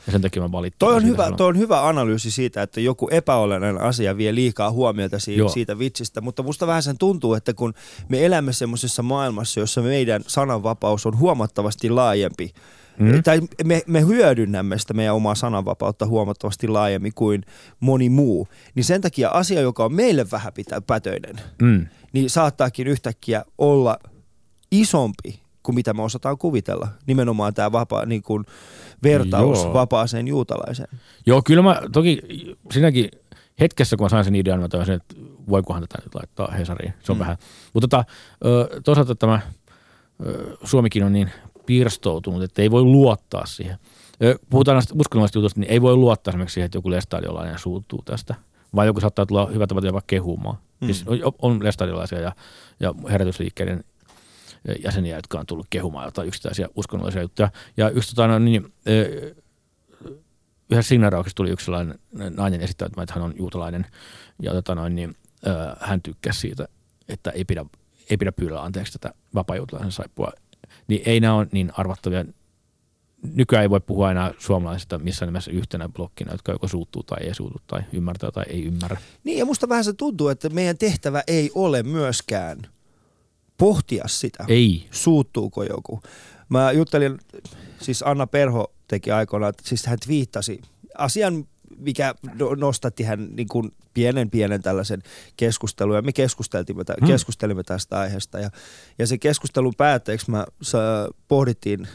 [0.07, 0.79] Ja sen takia mä valittiin.
[0.79, 5.19] Toi on, hyvä, toi on hyvä analyysi siitä, että joku epäolennainen asia vie liikaa huomiota
[5.19, 5.49] siitä, Joo.
[5.49, 7.75] siitä vitsistä, mutta musta vähän sen tuntuu, että kun
[8.09, 12.53] me elämme semmoisessa maailmassa, jossa meidän sananvapaus on huomattavasti laajempi
[12.99, 13.23] Mm.
[13.23, 17.43] Tai me, me hyödynnämme sitä meidän omaa sananvapautta huomattavasti laajemmin kuin
[17.81, 18.49] moni muu.
[18.75, 21.87] Niin sen takia asia, joka on meille vähän pitää pätöinen, Mm.
[22.13, 23.99] niin saattaakin yhtäkkiä olla
[24.73, 26.89] isompi kuin mitä me osataan kuvitella.
[27.07, 28.45] Nimenomaan tämä vapaa, niin kuin
[29.03, 29.73] vertaus Joo.
[29.75, 30.89] vapaaseen juutalaiseen.
[31.27, 32.19] Joo, kyllä mä toki
[32.73, 33.09] siinäkin
[33.61, 35.15] hetkessä, kun mä sain sen idean, mä toisin, että
[35.49, 36.95] voikohan tätä nyt laittaa Hesariin.
[37.03, 37.21] Se on Mm.
[37.21, 37.37] vähän.
[37.75, 38.05] Mutta tota,
[38.85, 39.41] toisaalta tämä
[40.65, 41.31] Suomikin on niin
[41.67, 43.77] pirstoutunut, että ei voi luottaa siihen.
[44.51, 48.35] Puhutaan näistä uskonnollisista jutuista, niin ei voi luottaa esimerkiksi siihen, että joku lestadiolainen suuttuu tästä.
[48.75, 50.57] Vai joku saattaa tulla hyvä tapa jopa kehumaan.
[50.57, 50.87] Mm.
[50.87, 50.93] Mm.
[50.95, 52.33] Siis on- on lestadiolaisia ja,
[52.81, 53.85] ja herätysliikkeiden
[54.85, 57.51] jäseniä, jotka on tullut kehumaan jotain yksittäisiä uskonnollisia juttuja.
[57.77, 58.73] Ja yksi tota, no, niin,
[60.71, 61.99] yhdessä signaarauksessa tuli yksi sellainen
[62.37, 63.87] nainen esittämään, että hän on juutalainen
[64.43, 65.17] ja tota noin, niin,
[65.81, 66.69] hän tykkäsi siitä,
[67.09, 67.65] että ei pidä,
[68.11, 70.33] ei pidä pyydellä anteeksi tätä vapaa-juutalaisen saippua.
[70.89, 72.25] Niin ei nämä ole niin arvattavia.
[73.35, 77.35] Nykyään ei voi puhua enää suomalaisista missään nimessä yhtenä blokkina, jotka joko suuttuu tai ei
[77.35, 78.97] suutu tai ymmärtää tai ei ymmärrä.
[79.25, 82.59] Niin ja musta vähän se tuntuu, että meidän tehtävä ei ole myöskään
[83.59, 84.45] pohtia sitä.
[84.49, 84.87] Ei.
[84.91, 86.01] suuttuuko joku.
[86.49, 87.19] Mä juttelin,
[87.81, 90.61] siis Anna Perho teki aikoinaan, että siis hän twiittasi
[90.99, 91.45] asian,
[91.79, 95.03] mikä no- nostatti hän niin kuin pienen pienen tällaisen
[95.37, 97.07] keskustelun ja me keskusteltimme, tä- Hmm.
[97.07, 98.51] keskustelimme tästä aiheesta ja,
[98.99, 100.79] ja se keskustelun päätteeksi mä sa,
[101.29, 101.89] pohdittiin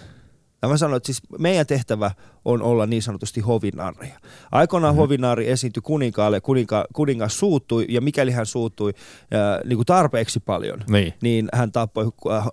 [0.61, 2.11] ja mä sanoin, että siis meidän tehtävä
[2.45, 4.19] on olla niin sanotusti hovinarreja.
[4.51, 4.99] Aikoinaan mm-hmm.
[5.01, 8.93] hovinaari esiintyi kuninkaalle, kuninka, kuningas suuttui ja mikäli hän suuttui
[9.31, 11.13] ää, niin kuin tarpeeksi paljon, Niin.
[11.21, 12.47] niin hän tappoi äh,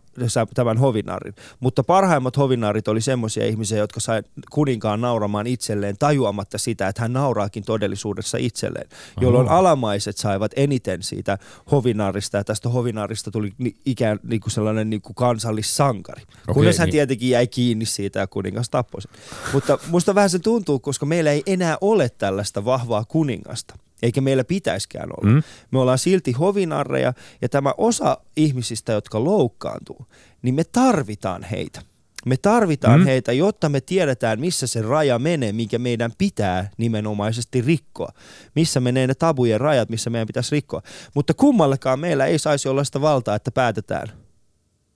[0.54, 1.34] tämän hovinaarin.
[1.60, 7.12] Mutta parhaimmat hovinaarit oli semmoisia ihmisiä, jotka sai kuninkaan nauramaan itselleen tajuamatta sitä, että hän
[7.12, 8.88] nauraakin todellisuudessa itselleen.
[9.20, 9.56] Jolloin Oho.
[9.56, 11.38] alamaiset saivat eniten siitä
[11.70, 16.22] hovinaarista ja tästä hovinaarista tuli ni- ikään niin kuin sellainen niin kuin kansallissankari.
[16.22, 16.92] Okei, Kunnes hän niin.
[16.92, 19.10] tietenkin jäi kiinni siitä ja kuningas tappoi sen.
[19.52, 23.74] Mutta musta vähän se tuntuu, koska meillä ei enää ole tällaista vahvaa kuningasta.
[24.02, 25.32] Eikä meillä pitäiskään olla.
[25.32, 25.42] Mm.
[25.70, 27.12] Me ollaan silti hovinarreja
[27.42, 30.06] ja tämä osa ihmisistä, jotka loukkaantuu,
[30.42, 31.82] niin me tarvitaan heitä.
[32.26, 33.06] Me tarvitaan mm.
[33.06, 38.12] Heitä, jotta me tiedetään, missä se raja menee, minkä meidän pitää nimenomaisesti rikkoa.
[38.54, 40.82] Missä menee ne tabujen rajat, missä meidän pitäisi rikkoa.
[41.14, 44.08] Mutta kummallekaan meillä ei saisi olla sitä valtaa, että päätetään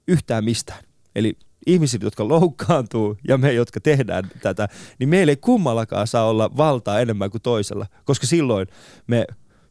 [0.08, 0.84] yhtään mistään.
[1.14, 1.36] Eli
[1.66, 7.00] ihmiset, jotka loukkaantuu ja me, jotka tehdään tätä, niin meillä ei kummallakaan saa olla valtaa
[7.00, 8.66] enemmän kuin toisella, koska silloin
[9.06, 9.24] me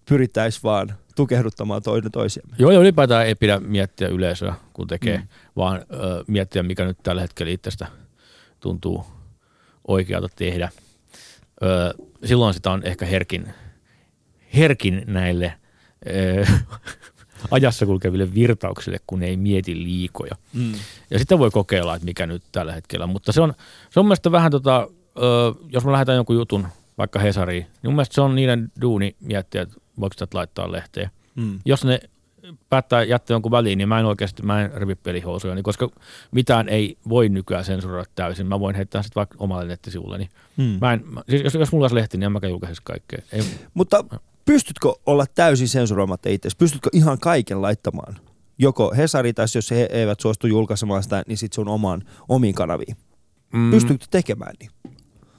[0.09, 2.55] pyrittäisiin vaan tukehduttamaan toinen toisiamme.
[2.59, 5.27] Joo, ja ylipäätään ei pidä miettiä yleisöä, kun tekee, Mm.
[5.55, 7.87] vaan ö, miettiä, mikä nyt tällä hetkellä itsestä
[8.59, 9.05] tuntuu
[9.87, 10.69] oikealta tehdä.
[11.63, 11.93] Ö,
[12.25, 13.53] silloin sitä on ehkä herkin,
[14.55, 15.53] herkin näille
[16.09, 16.45] ö,
[17.51, 20.35] ajassa kulkeville virtauksille, kun ei mieti liikoja.
[20.53, 20.71] Mm.
[21.09, 23.07] Ja sitten voi kokeilla, että mikä nyt tällä hetkellä.
[23.07, 23.53] Mutta se on,
[23.89, 24.87] se on mielestäni vähän tota,
[25.17, 25.21] ö,
[25.69, 26.67] jos mä lähetän jonkun jutun
[26.97, 31.09] vaikka Hesariin, niin mun mielestä se on niiden duuni miettiä, että voiko sitä laittaa lehteen
[31.35, 31.59] Mm.
[31.65, 31.99] jos ne
[32.69, 35.89] päättää jättää jonkun väliin, niin mä en oikeasti, mä en revi pelihousuja, niin koska
[36.31, 38.47] mitään ei voi nykyään sensuroida täysin.
[38.47, 40.29] Mä voin heittää sitten vaikka omalle nettisivulleni.
[40.57, 40.77] Mm.
[40.81, 43.19] Mä en, mä- siis jos, jos mulla olisi lehti, niin en mäkään julkaisisi kaikkea.
[43.31, 44.05] Ei, Mutta
[44.45, 46.49] pystytkö olla täysin sensuroimatta itse?
[46.57, 48.15] Pystytkö ihan kaiken laittamaan?
[48.57, 52.95] Joko Hesari tai jos he eivät suostu julkaisemaan sitä, niin sitten sun omaan, omiin kanaviin.
[53.53, 54.71] mm, Pystytkö tekemään niin?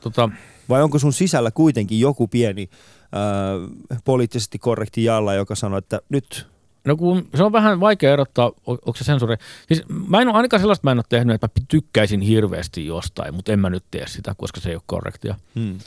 [0.00, 0.28] tota,
[0.68, 6.51] Vai onko sun sisällä kuitenkin joku pieni äh, poliittisesti korrekti jalla, joka sanoo, että nyt
[6.84, 9.36] no kun se on vähän vaikea erottaa, on- onko se sensuri.
[9.68, 13.34] Siis mä en ole ainakaan sellaista mä en ole tehnyt, että mä tykkäisin hirveästi jostain,
[13.34, 15.34] mutta en mä nyt tee sitä, koska se ei ole korrektia.
[15.54, 15.78] hmm.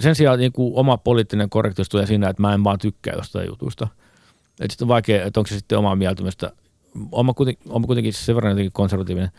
[0.00, 3.46] Sen sijaan niin kuin oma poliittinen korrektius tulee siinä, että mä en vaan tykkää jostain
[3.46, 3.88] jutusta.
[4.60, 6.52] Et sitten on vaikea, että onko se sitten omaa mieltymystä.
[7.12, 9.30] Olen kuitenkin, olen kuitenkin sen verran jotenkin konservatiivinen.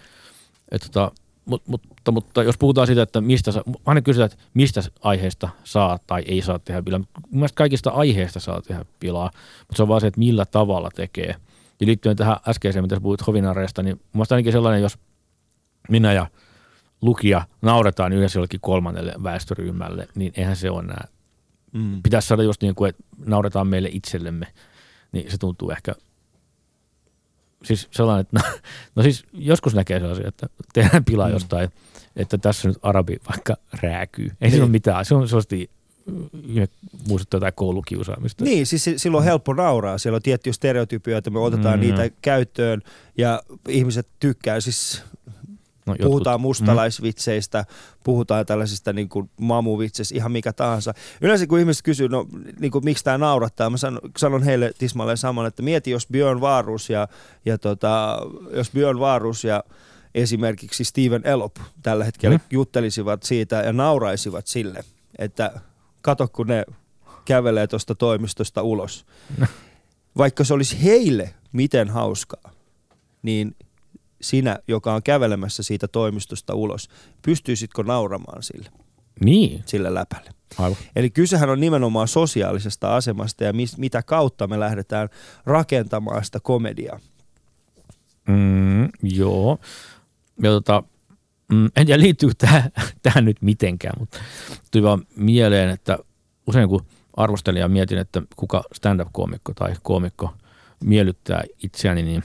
[0.72, 1.12] Että tota,
[1.46, 3.52] mutta, mutta, mutta, jos puhutaan siitä, että mistä
[3.86, 7.00] aina kysytään, että mistä aiheesta saa tai ei saa tehdä pilaa.
[7.00, 10.90] Mun mielestä kaikista aiheista saa tehdä pilaa, mutta se on vaan se, että millä tavalla
[10.96, 11.36] tekee.
[11.80, 14.98] Ja liittyen tähän äskeiseen, mitä sä puhuit hovinareista, niin mun mielestä ainakin sellainen, jos
[15.90, 16.28] minä ja
[17.02, 21.08] lukija nauretaan yhdessä jollekin kolmannelle väestöryhmälle, niin eihän se ole enää.
[21.78, 22.04] Hmm.
[22.04, 24.48] Pitäisi saada just niin kuin, että nauretaan meille itsellemme,
[25.12, 25.96] niin se tuntuu ehkä
[27.66, 28.56] siis sellainen, että no,
[28.96, 31.32] no siis joskus näkee sellaisia, että tehdään pilaa Mm.
[31.32, 31.36] mm.
[31.36, 31.70] jostain,
[32.16, 34.26] että tässä nyt arabi vaikka rääkyy.
[34.26, 34.52] Ei Niin.
[34.52, 35.06] siinä ole mitään.
[35.06, 35.70] Se on sellaisesti
[37.08, 38.44] muistuttaa jotain koulukiusaamista.
[38.44, 39.98] Niin, siis si- silloin on helppo nauraa.
[39.98, 41.82] Siellä on tiettyjä stereotypioita, me otetaan Mm.
[41.82, 42.82] niitä käyttöön
[43.18, 44.62] ja ihmiset tykkää.
[44.62, 45.04] Siis
[45.86, 47.66] No, jotkut- puhutaan mustalaisvitseistä,
[48.04, 50.94] puhutaan tällaisista niin kuin mamuvitseistä, ihan mikä tahansa.
[51.22, 52.26] Yleensä kun ihmiset kysyy, no
[52.60, 56.42] niin kuin, miksi tämä naurattaa, mä sanon, sanon heille tismalleen saman, että mieti jos Björn
[56.42, 57.08] Vaarus ja,
[57.46, 58.20] ja tota,
[58.56, 59.64] jos Björn Vaarus ja
[60.16, 62.44] esimerkiksi Steven Elop tällä hetkellä Mm.
[62.52, 64.84] juttelisivat siitä ja nauraisivat sille,
[65.20, 65.62] että
[66.02, 66.66] kato kun ne
[67.26, 69.06] kävelee tuosta toimistosta ulos.
[70.18, 72.52] Vaikka se olisi heille miten hauskaa,
[73.22, 73.56] niin
[74.30, 76.90] sinä, joka on kävelemässä siitä toimistosta ulos,
[77.22, 78.70] pystyisitkö nauramaan sille,
[79.26, 80.30] Niin, sille läpälle?
[80.58, 80.78] aivan.
[80.96, 85.10] Eli kysehän on nimenomaan sosiaalisesta asemasta ja mis, mitä kautta me lähdetään
[85.46, 87.00] rakentamaan sitä komediaa.
[88.28, 89.58] Mm, joo.
[90.44, 90.84] Ja tota,
[91.52, 92.72] mm, en tiedä liittyykö tähän,
[93.04, 94.18] tähän nyt mitenkään, mutta
[94.72, 95.98] tuli vaan mieleen, että
[96.48, 96.86] usein kun
[97.18, 100.34] arvostelija mietin, että kuka stand-up-koomikko tai koomikko
[100.84, 102.24] miellyttää itseäni, niin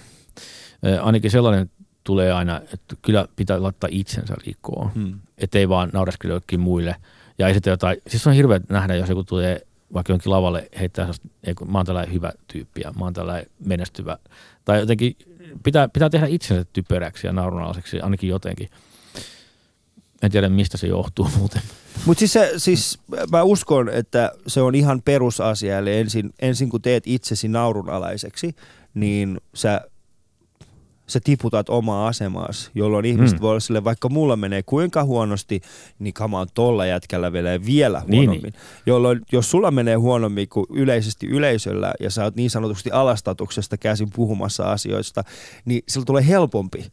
[1.03, 1.71] ainakin sellainen
[2.05, 5.21] tulee aina, että kyllä pitää laittaa itsensä liikkoon, Hmm.
[5.39, 6.97] ettei vaan naureskele jollekin muille.
[7.39, 9.61] Ja esitä jotain, siis on hirveä nähdä, jos joku tulee
[9.95, 11.09] vaikka jonkin lavalle heittää,
[11.59, 14.19] kun mä oon tällainen hyvä tyyppi ja mä oon tällainen menestyvä.
[14.65, 15.17] Tai jotenkin
[15.63, 18.69] pitää, pitää tehdä itsensä typeräksi ja naurunalaiseksi ainakin jotenkin.
[20.23, 21.63] En tiedä, mistä se johtuu muuten.
[22.07, 22.99] Mutta siis, se, siis
[23.33, 25.79] mä uskon, että se on ihan perusasia.
[25.79, 28.55] Eli ensin, ensin kun teet itsesi naurunalaiseksi,
[28.95, 29.81] niin sä,
[31.11, 33.43] sä tiputat omaa asemaasi, jolloin ihmiset Mm.
[33.43, 35.61] voi olla sille, vaikka mulla menee kuinka huonosti,
[35.99, 38.53] niin kama on tolla jätkällä vielä vielä Niin, huonommin.
[38.87, 44.11] Jolloin jos sulla menee huonommin kuin yleisesti yleisöllä ja sä oot niin sanotusti alastatuksesta käsin
[44.15, 45.25] puhumassa asioista,
[45.65, 46.93] niin sillä tulee helpompi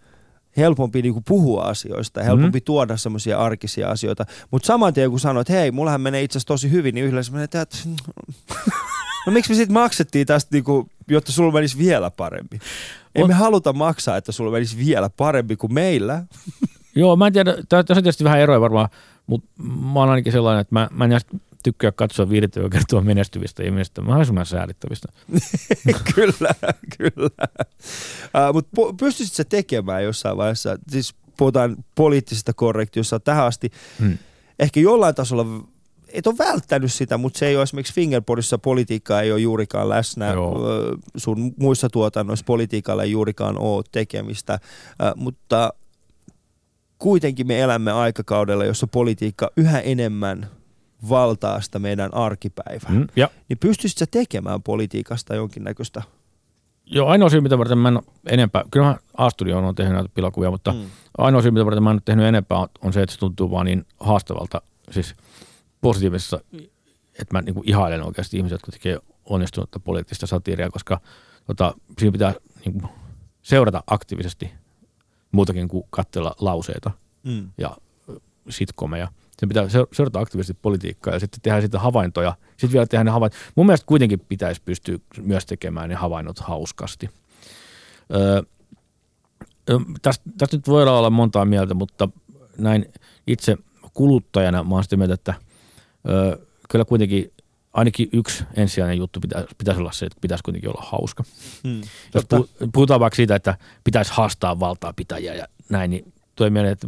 [0.58, 2.64] helpompi niinku puhua asioista helpompi mm.
[2.64, 4.26] tuoda semmoisia arkisia asioita.
[4.52, 7.24] Mutta saman tien kun sanoit, että hei, mullahan menee itse asiassa tosi hyvin, niin yhdellä
[7.24, 7.88] semmoinen, että et,
[9.28, 12.62] no miksi me sitten maksettiin tästä, niinku, jotta sulla menisi vielä paremmin.
[13.18, 16.24] Ei me haluta maksaa, että sulla menisi vielä parempi kuin meillä.
[16.96, 18.90] Joo, mä en tiedä, tässä on tietysti vähän eroja varmaan,
[19.28, 19.50] mutta
[19.94, 21.12] mä oon ainakin sellainen, että mä, mä en
[21.64, 25.08] tykkää katsoa viihdettävää kertoa menestyvistä ihmisistä, mä olen säädittävistä.
[26.16, 26.50] kyllä,
[26.98, 27.48] kyllä.
[28.48, 34.18] Uh, Mutta pystyisit sä tekemään jossain vaiheessa, siis puhutaan poliittisesta korrektiosta tähän asti, Hmm.
[34.60, 35.46] ehkä jollain tasolla
[36.14, 40.34] et ole välttänyt sitä, mutta se ei ole esimerkiksi Fingerboardissa politiikkaa ei ole juurikaan läsnä.
[40.34, 40.60] Joo.
[41.18, 44.60] Sun muissa tuotannoissa politiikalla ei juurikaan ole tekemistä,
[45.16, 45.74] mutta
[47.00, 50.48] kuitenkin me elämme aikakaudella, jossa politiikka yhä enemmän
[51.10, 52.92] valtaa sitä meidän arkipäivää.
[52.92, 53.08] Mm.
[53.16, 56.02] Ja Niin pystyisit sä tekemään politiikasta jonkinnäköistä?
[56.86, 60.10] Joo, ainoa syy, mitä varten mä en ole enempää, kyllä mä A-studioon on tehnyt näitä
[60.14, 60.78] pilakuvia, mutta mm.
[60.80, 60.86] Mm.
[61.18, 63.52] ainoa syy, mitä varten mä en ole tehnyt enempää, on- on se, että se tuntuu
[63.52, 65.16] vaan niin haastavalta, siis
[65.82, 66.40] positiivisessa,
[67.20, 71.02] että mä niin ihailen oikeasti ihmisiä, jotka tekee onnistunutta poliittista satiiria, koska
[71.48, 72.34] tota, siinä pitää
[72.66, 72.92] niin kuin,
[73.42, 74.52] seurata aktiivisesti
[75.32, 76.92] muutakin kuin katsella lauseita
[77.24, 77.52] Mm.
[77.58, 77.78] ja
[78.10, 78.20] ö,
[78.50, 79.08] sitcomeja.
[79.40, 82.36] Sen pitää se- seurata aktiivisesti politiikkaa ja sitten tehdä siitä havaintoja.
[82.50, 83.42] Sitten vielä tehdä ne havaintoja.
[83.56, 87.10] Mun mielestä kuitenkin pitäisi pystyä myös tekemään ne havainnot hauskasti.
[88.16, 88.42] Öö,
[90.02, 92.10] tästä, tästä nyt voidaan olla montaa mieltä, mutta
[92.58, 92.86] näin
[93.28, 93.58] itse
[93.94, 95.34] kuluttajana mä oon sitä mieltä, että
[96.70, 97.34] kyllä kuitenkin
[97.74, 101.24] ainakin yksi ensisijainen juttu pitäisi, pitäisi olla se, että pitäisi kuitenkin olla hauska.
[101.64, 101.82] Mm.
[102.14, 106.74] Jos pu, puhutaan vaikka siitä, että pitäisi haastaa valtaa pitäjiä ja näin, niin tulee mieleen,
[106.74, 106.88] että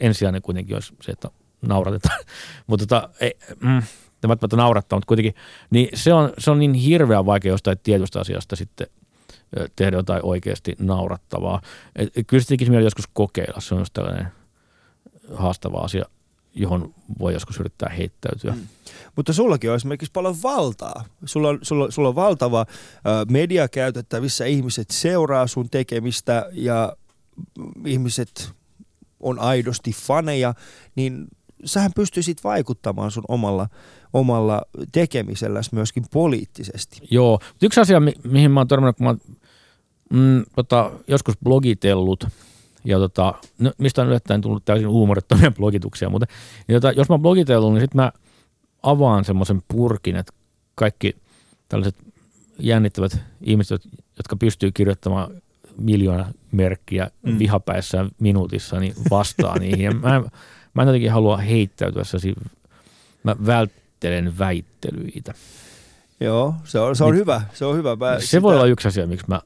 [0.00, 1.30] ensisijainen kuitenkin olisi se, että
[1.62, 2.20] nauratetaan.
[2.66, 3.82] mutta tota, ei, mm,
[4.20, 5.34] tämä välttämättä naurattaa, mutta kuitenkin,
[5.70, 8.86] niin se on, se on niin hirveän vaikea jostain tietystä asiasta sitten
[9.76, 11.60] tehdä jotain oikeasti naurattavaa.
[11.96, 14.28] Et, et kyllä se tekisi mieli joskus kokeilla, se on tällainen
[15.34, 16.04] haastava asia,
[16.54, 18.52] johon voi joskus yrittää heittäytyä.
[18.52, 18.66] Mm.
[19.16, 21.04] Mutta sullakin on esimerkiksi paljon valtaa.
[21.24, 26.96] Sulla on, sulla, sulla on valtava ö, media käytettävissä, ihmiset seuraa sun tekemistä ja
[27.86, 28.52] ihmiset
[29.20, 30.54] on aidosti faneja,
[30.96, 31.26] niin
[31.64, 33.68] sähän pystyisit vaikuttamaan sun omalla,
[34.12, 37.00] omalla tekemiselläsi myöskin poliittisesti.
[37.10, 39.20] Joo, yksi asia, mi- mihin mä oon törmännyt, kun mä oon
[40.10, 42.26] mm, tota, joskus blogitellut,
[42.84, 46.26] ja tota, no, mistä on yllättäen tullut täysin huumorittomia blogituksia, mutta
[46.72, 48.12] tota, jos mä blogitellut, niin sitten mä
[48.82, 50.32] avaan semmoisen purkin, että
[50.74, 51.16] kaikki
[51.68, 51.94] tällaiset
[52.58, 53.82] jännittävät ihmiset,
[54.16, 55.30] jotka pystyy kirjoittamaan
[55.78, 57.38] miljoona merkkiä Mm.
[57.38, 59.80] vihapäissään minuutissa, niin vastaa niihin.
[59.84, 60.22] Ja mä,
[60.74, 62.02] mä en jotenkin halua heittäytyä
[63.24, 65.34] mä välttelen väittelyitä.
[66.20, 67.42] Joo, se on, se on Niin- hyvä.
[67.52, 67.96] Se on hyvä.
[67.96, 69.40] Mä Se voi olla yksi asia, miksi mä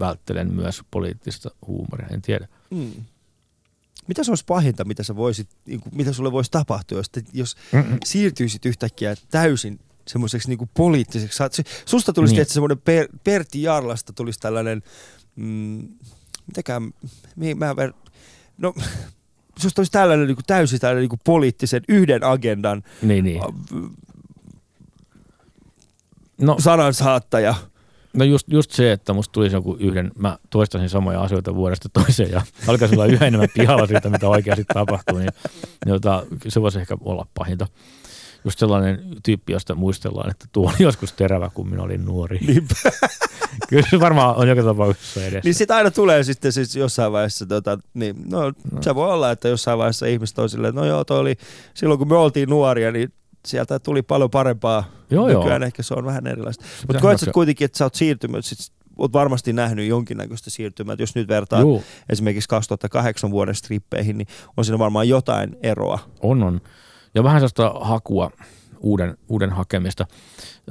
[0.00, 2.48] välttelen myös poliittista huumoria, en tiedä.
[2.70, 2.92] Mm.
[4.06, 7.22] Mitä se olisi pahinta, mitä, sä voisit, niin kuin, mitä sulle voisi tapahtua, jos, te,
[7.32, 7.98] jos Mm-mm.
[8.04, 11.42] siirtyisit yhtäkkiä täysin semmoiseksi niin poliittiseksi.
[11.86, 12.46] Susta tulisi Niin.
[12.46, 14.82] semmoinen per, Pertti Jarlasta tulisi tällainen,
[15.36, 15.88] mm,
[16.46, 16.94] mitäkään,
[17.56, 17.92] mä ver,
[18.58, 18.74] no
[19.62, 23.40] susta olisi tällainen niin kuin, täysin tällainen niin kuin poliittisen yhden agendan Niin, niin.
[26.40, 27.54] No, sanansaattaja.
[28.12, 32.30] No just, just se, että musta tulisi joku yhden, mä toistaisin samoja asioita vuodesta toiseen
[32.30, 35.30] ja alkaisi olla yhä enemmän pihalla siitä, mitä oikeasti tapahtuu, niin,
[35.84, 37.66] niin jota, se voisi ehkä olla pahinta.
[38.44, 42.38] Just sellainen tyyppi, josta muistellaan, että tuo oli joskus terävä, kun minä olin nuori.
[42.38, 42.74] Niinpä.
[43.68, 45.40] Kyllä se varmaan on joka tapauksessa edessä.
[45.44, 49.30] Niin sit aina tulee sitten siis jossain vaiheessa, tota, niin, no, no, se voi olla,
[49.30, 51.36] että jossain vaiheessa ihmiset on silleen, että no joo, toi oli,
[51.74, 53.12] silloin kun me oltiin nuoria, niin
[53.48, 54.84] sieltä tuli paljon parempaa.
[55.10, 55.40] Joo, joo.
[55.40, 56.64] Nykyään ehkä se on vähän erilaista.
[56.86, 60.96] Mutta koet sä kuitenkin, että sä oot siirtynyt, sit oot varmasti nähnyt jonkinnäköistä siirtymää.
[60.98, 65.98] Jos nyt vertaa Joo, esimerkiksi 2008 vuoden strippeihin, niin on siinä varmaan jotain eroa.
[66.22, 66.60] on, on.
[67.14, 68.30] Ja vähän sellaista hakua,
[68.80, 70.06] uuden, uuden hakemista.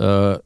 [0.01, 0.39] Öö,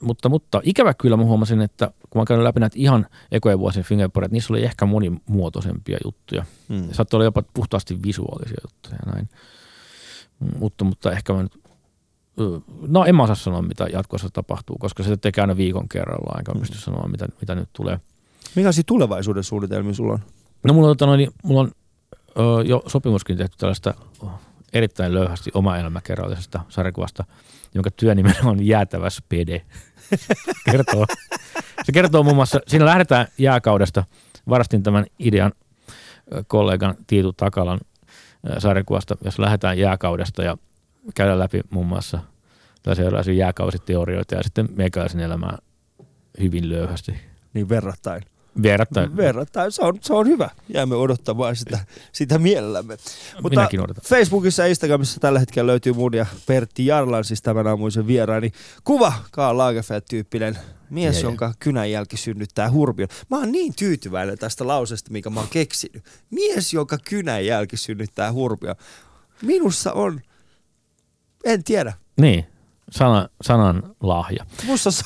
[0.00, 3.84] mutta, mutta ikävä kyllä mä huomasin, että kun mä käyn läpi näitä ihan ekojen vuosien
[3.84, 6.44] fingerboardeja, niissä oli ehkä monimuotoisempia juttuja.
[6.68, 9.28] Ja Saattoi olla jopa puhtaasti visuaalisia juttuja ja näin.
[10.58, 11.60] Mutta, mutta ehkä mä nyt,
[12.88, 16.52] no en mä osaa sanoa, mitä jatkossa tapahtuu, koska se tekee aina viikon kerrallaan, enkä
[16.60, 18.00] pysty sanomaan, mitä, mitä nyt tulee.
[18.54, 20.20] Minkälaisia tulevaisuuden suunnitelmia sulla on?
[20.64, 21.72] No mulla on, tota, noin, niin mulla on
[22.38, 23.94] ö, jo sopimuskin tehty tällaista
[24.72, 27.24] erittäin löyhästi oma elämäkerrallisesta sarjakuvasta,
[27.74, 29.62] jonka työnimena on Jäätävä spede.
[30.70, 31.06] kertoo,
[31.84, 34.04] se kertoo muun muassa, siinä lähdetään jääkaudesta,
[34.48, 35.52] varastin tämän idean
[36.46, 37.80] kollegan Tiitu Takalan
[38.58, 40.56] sarjakuvasta, jos lähdetään jääkaudesta ja
[41.14, 42.18] käydään läpi muun muassa
[42.82, 45.58] tällaisia erilaisia jääkausiteorioita ja sitten meikäläisen elämää
[46.40, 47.14] hyvin löyhästi.
[47.54, 48.22] Niin verrattain.
[48.62, 49.16] Verrattain.
[49.16, 50.50] Verrattain, se on, se on hyvä.
[50.74, 51.78] Jäämme odottamaan sitä,
[52.12, 52.96] sitä mielellämme.
[53.42, 54.04] Mutta Minäkin odotan.
[54.04, 58.52] Facebookissa ja Instagramissa tällä hetkellä löytyy mun ja Pertti Jarlan, siis tämän aamuisen vieraani.
[58.84, 60.58] Kuva Karl Lagerfeld-tyyppinen
[60.90, 61.22] mies, ja.
[61.22, 63.08] jonka kynänjälki synnyttää hurbion.
[63.30, 66.04] Mä oon niin tyytyväinen tästä lauseesta, minkä mä oon keksinyt.
[66.30, 68.74] Mies, jonka kynänjälki synnyttää hurbion.
[69.42, 70.20] Minussa on,
[71.44, 72.46] en tiedä, Niin,
[72.90, 74.46] sana, sanan lahja.
[74.66, 74.90] musta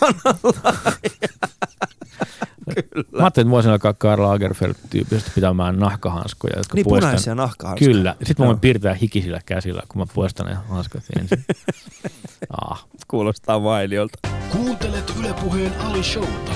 [2.74, 3.08] sanalla.
[3.12, 7.08] Mä ajattelin, että voisin alkaa Karl Lagerfeld-tyyppisesti pitämään nahkahanskoja, jotka Niin puestan.
[7.10, 7.92] punaisia nahkahanskoja.
[7.92, 8.16] Kyllä.
[8.18, 11.44] Sitten mä voin piirtää hikisillä käsillä, kun mä puestan ne hanskat ensin.
[12.70, 12.86] ah.
[13.08, 14.18] Kuulostaa mainiolta.
[14.52, 16.52] Kuuntelet Ylepuheen Ali Showta.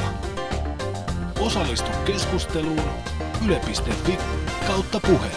[1.40, 2.80] Osallistu keskusteluun
[3.46, 4.18] yle.fi
[4.66, 5.28] kautta puhe.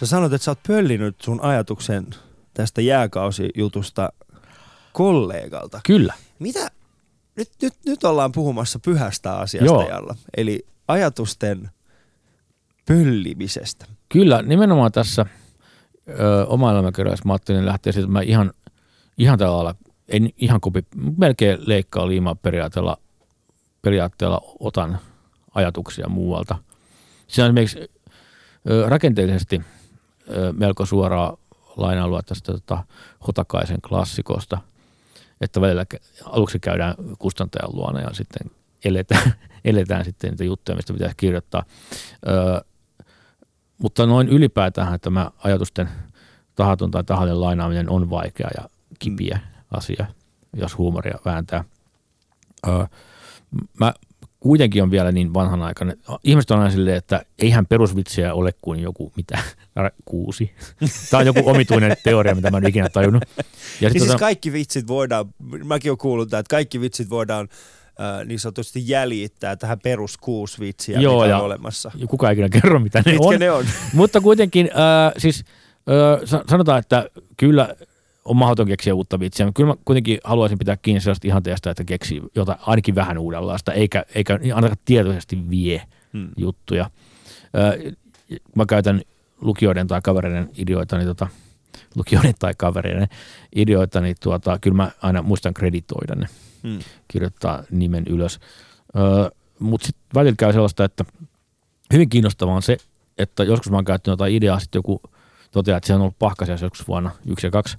[0.00, 2.06] Sä sanoit, että sä oot pöllinyt sun ajatuksen
[2.54, 4.12] tästä jääkausijutusta
[4.92, 5.80] kollegalta.
[5.86, 6.14] Kyllä.
[6.38, 6.70] Mitä?
[7.38, 9.88] Nyt, nyt, nyt ollaan puhumassa pyhästä asiasta, Joo.
[9.88, 10.16] Jalla.
[10.36, 11.70] Eli ajatusten
[12.86, 13.86] pöllimisestä.
[14.08, 15.26] Kyllä, nimenomaan tässä
[16.08, 18.52] ö, oma elämäkerrassa mä ajattelin lähteä siitä, että mä ihan,
[19.18, 19.74] ihan tällä lailla,
[20.08, 20.84] en ihan kopi,
[21.16, 22.96] melkein leikkaa liimaa periaatteella,
[23.82, 24.98] periaatteella otan
[25.54, 26.58] ajatuksia muualta.
[27.26, 27.90] Se on esimerkiksi
[28.70, 29.62] ö, rakenteellisesti
[30.30, 31.36] ö, melko suoraa
[31.76, 32.84] lainailua tästä tota,
[33.26, 34.58] Hotakaisen klassikosta,
[35.40, 35.86] että välillä
[36.24, 38.50] aluksi käydään kustantajan luona ja sitten
[38.84, 39.34] eletään,
[39.64, 41.64] eletään sitten niitä juttuja, mistä pitäisi kirjoittaa.
[42.28, 42.64] Ö,
[43.78, 45.88] mutta noin ylipäätään tämä ajatusten
[46.54, 48.68] tahaton tai tahallinen lainaaminen on vaikea ja
[48.98, 49.38] kipiä
[49.70, 50.06] asia,
[50.56, 51.64] jos huumoria vääntää.
[52.68, 52.84] Öö,
[53.80, 53.94] mä
[54.40, 55.96] kuitenkin on vielä niin vanhanaikainen.
[56.24, 59.38] Ihmiset on aina silleen, että eihän perusvitsiä ole kuin joku, mitä,
[60.04, 60.52] kuusi.
[61.10, 63.22] Tämä on joku omituinen teoria, mitä mä en ikinä tajunnut.
[63.36, 63.42] Ja
[63.80, 65.26] Niin siis tota, kaikki vitsit voidaan,
[65.64, 67.48] mäkin olen kuullut, että kaikki vitsit voidaan
[68.00, 71.90] äh, niin sanotusti jäljittää tähän perus kuusi vitsiä, Joo, mitä ja- on olemassa.
[72.08, 73.38] kukaan ei ikinä kerro, mitä ne Mitkä on.
[73.40, 73.64] ne on?
[73.92, 75.44] Mutta kuitenkin, äh, siis
[75.90, 77.74] äh, sa- sanotaan, että kyllä
[78.28, 81.84] on mahdoton keksiä uutta vitsiä, mutta kyllä mä kuitenkin haluaisin pitää kiinni sellaista ihanteesta, että
[81.84, 86.28] keksii jotain ainakin vähän uudenlaista, eikä, eikä ainakaan tietoisesti vie Hmm.
[86.36, 86.90] juttuja.
[88.56, 89.02] Mä käytän
[89.40, 91.26] lukijoiden tai kavereiden ideoita, niin tota,
[91.94, 93.08] lukijoiden tai kavereiden
[93.56, 96.26] ideoita, niin tuota, kyllä mä aina muistan kreditoida ne
[96.62, 96.78] Hmm.
[97.08, 98.40] kirjoittaa nimen ylös.
[98.96, 101.04] Öö, Mutta sitten välillä käy sellaista, että
[101.92, 102.76] hyvin kiinnostavaa on se,
[103.18, 105.02] että joskus mä oon käyttänyt jotain ideaa, sitten joku
[105.52, 107.78] toteaa, että se on ollut pahkasia joskus vuonna yksi ja kaksi.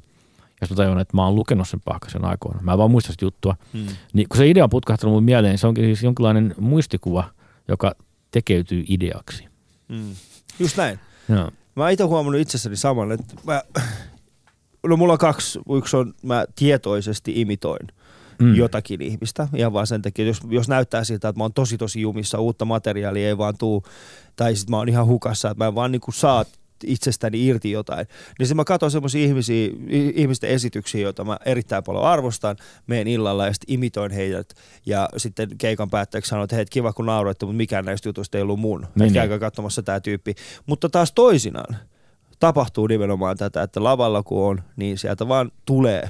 [0.61, 2.61] Ja mä tajun, että mä oon lukenut sen pahkasen aikoina.
[2.61, 3.55] Mä en vaan muista sitä juttua.
[3.73, 3.87] Hmm.
[4.13, 7.29] Niin kun se idea on putkahtanut mun mieleen, niin se onkin siis jonkinlainen muistikuva,
[7.67, 7.95] joka
[8.31, 9.47] tekeytyy ideaksi.
[9.93, 10.15] Hmm.
[10.59, 10.99] Just näin.
[11.29, 11.51] Joo.
[11.75, 13.61] Mä itse huomannut itsessäni saman, että mä,
[14.87, 15.59] no mulla on kaksi.
[15.77, 17.87] Yksi on, mä tietoisesti imitoin
[18.39, 18.55] mm.
[18.55, 19.47] jotakin ihmistä.
[19.55, 22.65] Ihan vaan sen takia, jos, jos näyttää siltä, että mä oon tosi tosi jumissa, uutta
[22.65, 23.83] materiaalia ei vaan tuu,
[24.35, 26.45] tai sitten mä oon ihan hukassa, että mä en vaan niinku saa
[26.85, 28.07] itsestäni irti jotain.
[28.39, 29.69] Niin sitten mä katson semmoisia ihmisiä,
[30.15, 32.57] ihmisten esityksiä, joita mä erittäin paljon arvostan,
[32.87, 34.53] meen illalla ja sitten imitoin heidät.
[34.85, 38.41] Ja sitten keikan päätteeksi sanoin, että hei, kiva kun nauroitte, mutta mikään näistä jutuista ei
[38.41, 38.79] ollut mun.
[38.81, 39.13] Niin, Niin, niin.
[39.13, 40.35] käykää katsomassa tämä tyyppi.
[40.65, 41.75] Mutta taas toisinaan
[42.39, 46.09] tapahtuu nimenomaan tätä, että lavalla kun on, niin sieltä vaan tulee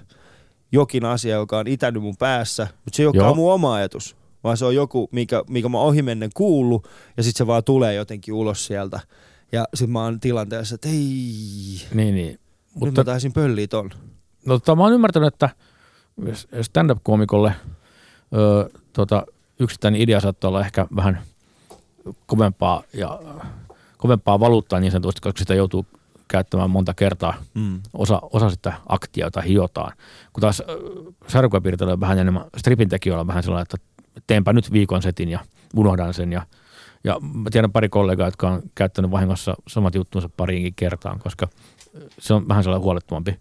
[0.71, 4.57] jokin asia, joka on itänyt mun päässä, mutta se ei olekaan mun oma ajatus, vaan
[4.57, 8.65] se on joku, mikä, mikä mä ohimennen kuullut, ja sitten se vaan tulee jotenkin ulos
[8.65, 8.99] sieltä.
[9.51, 12.39] Ja sitten mä oon tilanteessa, että ei, Niin, niin.
[12.73, 12.85] Mutta...
[12.85, 13.89] nyt mä taisin pölliä ton.
[14.45, 15.49] no, tota, mä oon ymmärtänyt, että
[16.61, 17.53] stand-up-koomikolle
[18.35, 19.25] ö, tota,
[19.59, 21.21] yksittäinen idea saattaa olla ehkä vähän
[22.25, 23.19] kovempaa ja
[23.97, 25.85] kovempaa valuuttaa niin sanotusti, koska sitä joutuu
[26.27, 27.81] käyttämään monta kertaa Mm.
[27.93, 29.93] osa, osa sitä aktia, jota hiotaan.
[30.33, 30.63] Kun taas
[31.27, 33.77] sarkuapiirtelyä on vähän enemmän, stripin tekijöillä on vähän sellainen, että
[34.27, 35.39] teenpä nyt viikon setin ja
[35.75, 36.31] unohdan sen.
[36.31, 36.41] Ja,
[37.03, 41.47] ja mä tiedän pari kollegaa, jotka on käyttänyt vahingossa samat juttunsa pariinkin kertaan, koska
[42.19, 43.39] se on vähän sellainen huolettomampi,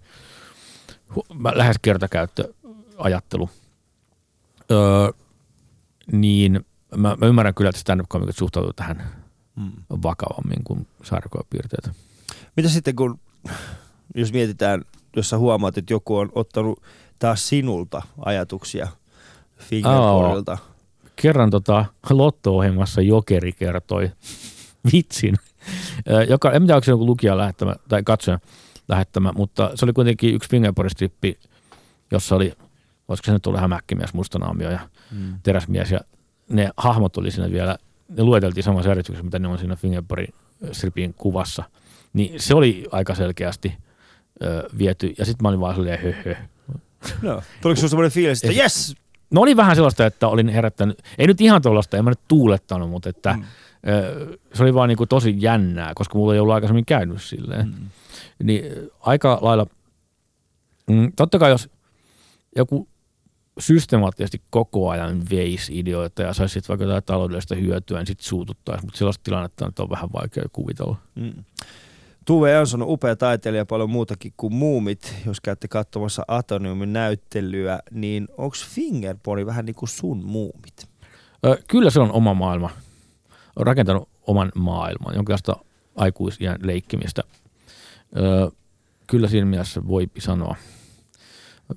[1.15, 3.51] hu- lähes kertakäyttöajattelu.
[4.71, 5.11] Öö,
[6.13, 9.19] niin mä, mä, ymmärrän kyllä, että stand-up-komikot suhtautuu tähän
[9.59, 9.73] Mm.
[10.03, 11.91] vakavammin kuin sarkuapiirteet.
[12.57, 13.21] Mitä sitten kun,
[14.15, 14.85] jos mietitään,
[15.17, 16.83] jos sä huomaat, että joku on ottanut
[17.19, 18.89] taas sinulta ajatuksia
[19.59, 20.59] fingerboardilta.
[21.23, 24.11] Kerran tota Lotto-ohjelmassa Jokeri kertoi
[24.93, 25.35] vitsin,
[26.29, 28.39] joka, en tiedä onko se joku lukija lähettämä tai katsoja
[28.89, 31.39] lähettämä, mutta se oli kuitenkin yksi fingerboard-strippi,
[32.11, 32.53] jossa oli,
[33.09, 34.79] olisiko se nyt ollut hämäkkimies, mustanaamio ja
[35.11, 35.35] Mm.
[35.43, 36.01] teräsmies ja
[36.49, 37.77] ne hahmot oli siinä vielä,
[38.09, 41.65] ne lueteltiin samassa järjestyksessä, mitä ne on siinä fingerboard-stripin kuvassa.
[42.13, 43.75] Niin se oli aika selkeästi
[44.43, 46.35] ö, viety ja sitten mä olin vaan silleen hö, hö.
[47.23, 47.43] No.
[47.63, 48.97] Tuliko sinulla semmoinen fiilis, että yes,
[49.31, 52.91] No oli vähän sellaista, että olin herättänyt, ei nyt ihan tuollaista, en mä nyt tuulettanut,
[52.91, 53.45] mutta että Mm.
[54.55, 57.67] se oli vaan niin kuin tosi jännää, koska mulla ei ollut aikaisemmin käynyt silleen.
[57.69, 57.89] Mm.
[58.43, 58.65] Niin
[59.01, 59.67] aika lailla,
[60.91, 61.71] mm, totta kai jos
[62.57, 62.89] joku
[63.59, 68.85] systemaattisesti koko ajan veisi ideoita ja saisi sitten vaikka jotain taloudellista hyötyä, niin sitten suututtaisi,
[68.85, 70.97] mutta sellaista tilannetta on vähän vaikea kuvitella.
[71.15, 71.45] Mm.
[72.29, 75.15] Tuve Jansson on upea taiteilija paljon muutakin kuin muumit.
[75.27, 80.89] Jos käytte katsomassa Atoneumin näyttelyä, niin onko Fingerboardi vähän niin kuin sun muumit?
[81.47, 82.71] Ö, kyllä se on oma maailma.
[83.57, 85.57] On rakentanut oman maailman, jonkinlaista
[85.97, 87.23] aikuisien leikkimistä.
[88.17, 88.51] Ö,
[89.07, 90.57] kyllä siinä mielessä voi sanoa.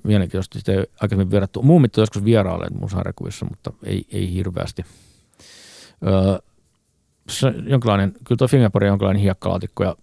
[0.04, 1.62] Mielenkiintoista sitä ei aikaisemmin verrattu.
[1.62, 4.84] Muumit on joskus vierailleet mun sarjakuvissa, mutta ei, ei hirveästi.
[6.06, 6.42] Ö,
[7.28, 9.96] se on jonkinlainen, kyllä tuo fingerboard on jonkinlainen hiekkalaatikko ja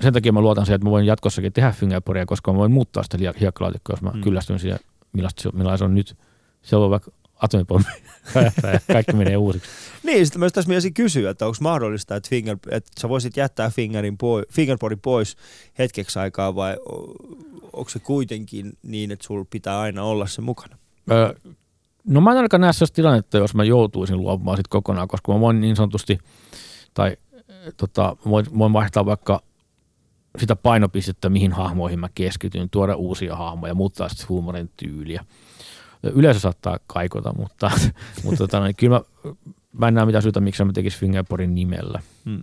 [0.00, 3.02] sen takia mä luotan siihen, että mä voin jatkossakin tehdä fingerboardia, koska mä voin muuttaa
[3.02, 4.20] sitä hiekkalaatikkoa, jos mä Mm.
[4.20, 4.78] kyllästyn siihen,
[5.12, 6.16] millaista se, millainen se on nyt.
[6.62, 7.84] Se on vaikka atomipommi
[8.34, 9.68] räjähtää ja kaikki menee uusiksi.
[10.02, 13.70] Niin, sitten myös tässä mielisin kysyä, että onko mahdollista, että, finger, että sä voisit jättää
[13.70, 15.36] fingerin poi, fingerboardin pois
[15.78, 16.76] hetkeksi aikaa vai
[17.72, 20.76] onko se kuitenkin niin, että sulla pitää aina olla se mukana?
[21.10, 21.34] Öö,
[22.04, 25.40] no mä en ainakaan näe sellaista tilannetta, jos mä joutuisin luopumaan sit kokonaan, koska mä
[25.40, 26.18] voin niin sanotusti,
[26.94, 27.16] tai
[27.76, 29.42] tota, voin, voin vaihtaa vaikka
[30.38, 35.24] sitä painopistettä, mihin hahmoihin mä keskityn, tuoda uusia hahmoja, muuttaa sitten huumorin tyyliä.
[36.02, 37.70] Yleensä saattaa kaikota, mutta,
[38.24, 39.30] mutta tota, niin, kyllä mä,
[39.72, 42.02] mä en näe mitään syytä, miksi mä tekisin Fingerboardin nimellä.
[42.24, 42.42] Hmm.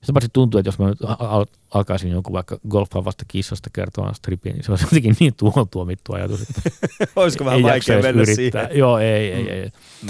[0.00, 4.52] Sitä paitsi tuntuu, että jos mä nyt al- alkaisin jonkun vaikka golfaavasta kissasta kertoa stripin,
[4.52, 6.70] niin se olisi jotenkin niin tuon tuomittu ajatus, että
[7.16, 8.34] Olisiko vähän vaikea mennä yrittää.
[8.64, 8.78] siihen?
[8.78, 9.70] Joo, ei, ei, ei.
[10.02, 10.08] Mm.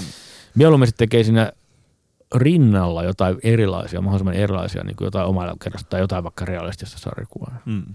[0.54, 1.52] Mieluummin sitten tekee siinä
[2.34, 7.58] rinnalla jotain erilaisia, mahdollisimman erilaisia, niin kuin jotain omalla kerrasta tai jotain vaikka realistista sarjakuvaa.
[7.64, 7.94] Mm.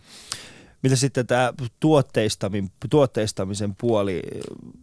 [0.84, 4.22] Mitä sitten tämä tuotteistaminen, tuotteistamisen puoli,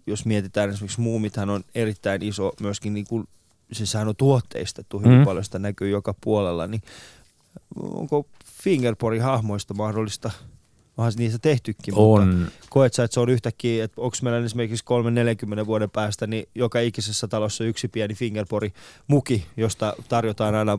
[0.07, 3.28] jos mietitään esimerkiksi muumithan on erittäin iso myöskin, niin kuin,
[3.72, 5.24] siis sehän on tuotteistettu hyvin Mm.
[5.24, 6.82] paljon, sitä näkyy joka puolella, niin
[7.76, 8.26] onko
[8.62, 10.30] Fingerboardin hahmoista mahdollista,
[10.97, 12.49] onhan niistä tehtykin, mutta On.
[12.70, 14.84] koet sä, että se on yhtäkkiä, että onko meillä esimerkiksi
[15.62, 18.72] 3-40 vuoden päästä, niin joka ikisessä talossa yksi pieni Fingerboardin
[19.09, 20.78] muki, josta tarjotaan aina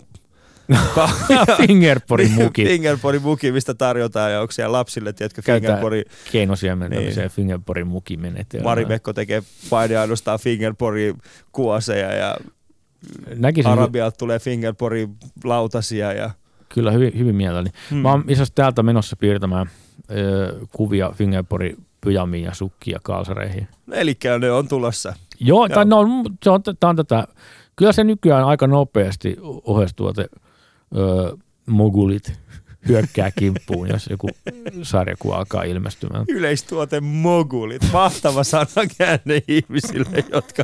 [1.68, 2.66] Fingerboardin muki.
[2.66, 7.20] Fingerboardin muki, mistä tarjotaan ja onko siellä lapsille, tiedätkö, Käytetään Fingerboardin, Keinosiementämiseen Niin.
[7.22, 7.32] niin.
[7.32, 8.64] Fingerboardin muki menetelmää.
[8.72, 11.16] Mari Mekko tekee paine ainoastaan Fingerboardin
[11.52, 12.38] kuoseja ja
[13.36, 16.32] Näkisin Arabialta tulee Fingerboardin lautasia ja
[16.70, 17.70] kyllä hyvin, hyvin mielelläni.
[17.92, 17.98] Hmm.
[18.00, 19.70] Mä oon itse täältä menossa piirtämään
[20.12, 23.68] ö, kuvia Fingerboardin pyjamiin ja sukkiin ja kalsareihin.
[23.92, 25.14] Eli ne on tulossa.
[25.40, 25.70] Joo, Joo.
[25.70, 26.06] tai no,
[26.44, 27.28] se on, tää on tätä,
[27.76, 30.28] kyllä se nykyään aika nopeasti oheistuote
[30.96, 32.40] ö, mogulit
[32.88, 34.30] hyökkää kimppuun, jos joku
[34.84, 36.26] sarjakuva alkaa ilmestymään.
[36.28, 37.82] Yleistuote mogulit.
[37.94, 40.64] Mahtava sanakäänne ihmisille, jotka...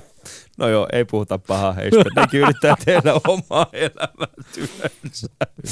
[0.58, 2.04] No joo, ei puhuta pahaa heistä.
[2.16, 5.28] Nekin yrittää tehdä omaa elämäntyönsä.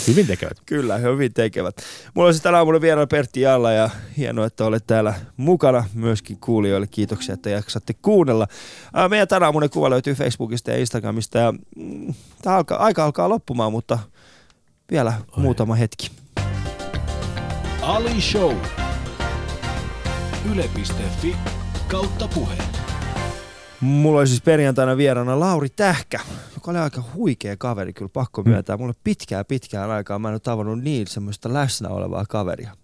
[0.07, 0.57] Hyvin tekevät.
[0.65, 1.75] Kyllä, hyvin tekevät.
[2.13, 6.37] Mulla on siis tänä aamulla vieraana Pertti Jalla ja hienoa, että olet täällä mukana myöskin
[6.39, 6.87] kuulijoille.
[6.87, 8.47] Kiitoksia, että jaksatte kuunnella.
[9.09, 13.71] Meidän tänä aamunen kuva löytyy Facebookista ja Instagramista ja mm, tää alkaa, aika alkaa loppumaan,
[13.71, 13.99] mutta
[14.91, 15.43] vielä Oi.
[15.43, 16.11] muutama hetki.
[17.81, 18.55] Ali Show.
[20.51, 21.35] yle.fi
[21.87, 22.55] kautta puhe.
[23.81, 26.19] Mulla oli siis perjantaina vieraana Lauri Tähkä,
[26.53, 28.77] joka oli aika huikea kaveri, kyllä pakko myöntää.
[28.77, 32.75] Mulla pitkään pitkään aikaa mä en ole tavannut niin semmoista läsnä olevaa kaveria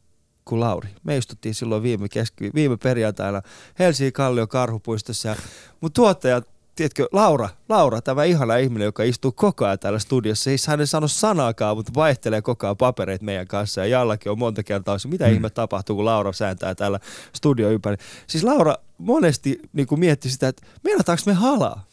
[0.46, 0.90] kuin Lauri.
[1.04, 3.42] Me istuttiin silloin viime, keski, viime perjantaina
[3.80, 5.36] Helsingin Kallio Karhupuistossa ja
[5.82, 6.42] mun tuottaja
[6.76, 10.88] tiedätkö, Laura, Laura, tämä ihana ihminen, joka istuu koko ajan täällä studiossa, siis hän ei
[10.88, 13.82] sano sanaakaan, mutta vaihtelee koko ajan papereita meidän kanssa.
[13.82, 15.34] Ja Jallakin on monta kertaa se, mitä mm.
[15.34, 17.00] ihme tapahtuu, kun Laura sääntää täällä
[17.34, 17.98] studio ympäri.
[18.28, 21.86] Siis Laura monesti niin kuin mietti sitä, että meinataanko me halaa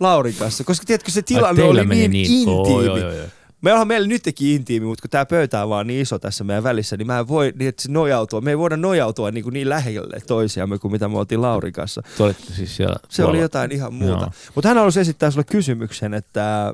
[0.00, 2.60] Laurin kanssa, koska tiedätkö, se tilanne oli niin, niin intiimi.
[2.60, 3.26] Oh, joo, joo, joo.
[3.60, 6.64] Me ollaan meillä nytkin intiimi, mutta kun tämä pöytä on vaan niin iso tässä meidän
[6.64, 8.40] välissä, niin mä en voi niin, että se nojautua.
[8.40, 12.02] Me ei voida nojautua niin, kuin niin lähelle toisiamme kuin mitä me oltiin Laurin kanssa.
[12.56, 13.30] siis siellä se tuolla.
[13.30, 14.30] oli jotain ihan muuta.
[14.54, 16.72] Mutta hän halusi esittää sulle kysymyksen, että,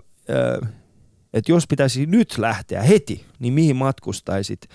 [1.34, 4.68] että jos pitäisi nyt lähteä heti, niin mihin matkustaisit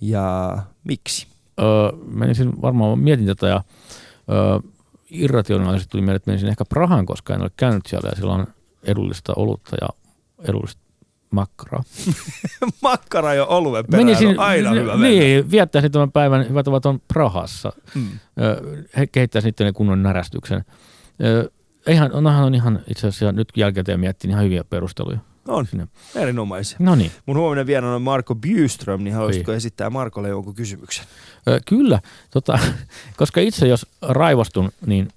[0.00, 1.26] ja miksi?
[1.60, 1.66] Öö,
[2.06, 3.64] menisin varmaan, mietin tätä ja
[4.30, 4.70] öö,
[5.10, 8.46] irrationaalisesti tuli mieleen, että menisin ehkä Prahan, koska en ole käynyt siellä ja siellä on
[8.82, 9.88] edullista olutta ja
[10.44, 10.85] edullista
[11.30, 11.82] makkaraa.
[12.82, 16.86] Makkara jo oluen perään Menisin, on aina n- hyvä Niin, viettäisin tämän päivän, hyvät ovat
[16.86, 17.72] on Prahassa.
[17.94, 18.18] Hmm.
[18.96, 20.64] He kehittäisivät sitten kunnon närästyksen.
[21.86, 25.18] Eihän, onhan on ihan itse asiassa nyt jälkikäteen miettii ihan hyviä perusteluja.
[25.48, 25.88] On, sinne.
[26.14, 26.76] erinomaisia.
[26.80, 27.10] No niin.
[27.26, 29.56] Mun huominen vieraana on Marko Byström, niin haluaisitko Oi.
[29.56, 31.04] esittää Markolle jonkun kysymyksen?
[31.48, 32.00] Ö, kyllä,
[32.30, 32.58] tota,
[33.16, 35.08] koska itse jos raivostun, niin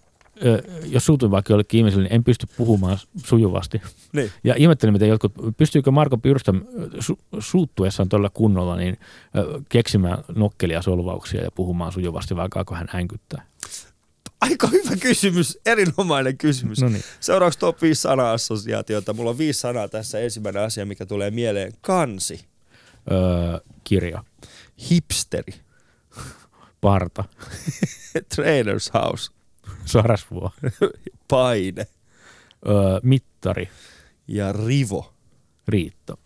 [0.86, 3.82] jos suutun vaikka jollekin ihmiselle, niin en pysty puhumaan sujuvasti.
[4.14, 4.32] Niin.
[4.44, 6.62] Ja ihmettelin, miten jotkut, pystyykö Marko Pyrstöm
[7.00, 8.98] su, suuttuessaan todella kunnolla niin
[9.70, 13.46] keksimään nokkelia solvauksia ja puhumaan sujuvasti, vaikka kun hän hänkyttää?
[14.42, 16.82] Aika hyvä kysymys, erinomainen kysymys.
[16.82, 17.04] No niin.
[17.20, 19.14] Seuraavaksi top 5 sana-assosiaatiota.
[19.14, 20.20] Mulla on viisi sanaa tässä.
[20.20, 21.74] Ensimmäinen asia, mikä tulee mieleen.
[21.82, 22.46] Kansi.
[23.12, 23.20] Öö,
[23.84, 24.24] kirja.
[24.90, 25.54] Hipsteri.
[26.82, 27.24] Parta.
[28.36, 29.32] Trainers house.
[29.86, 30.51] Sarasvuo.
[31.28, 31.88] Paine.
[32.67, 33.70] Öö, mittari.
[34.28, 35.13] Ja rivo.
[35.67, 36.20] Riitto.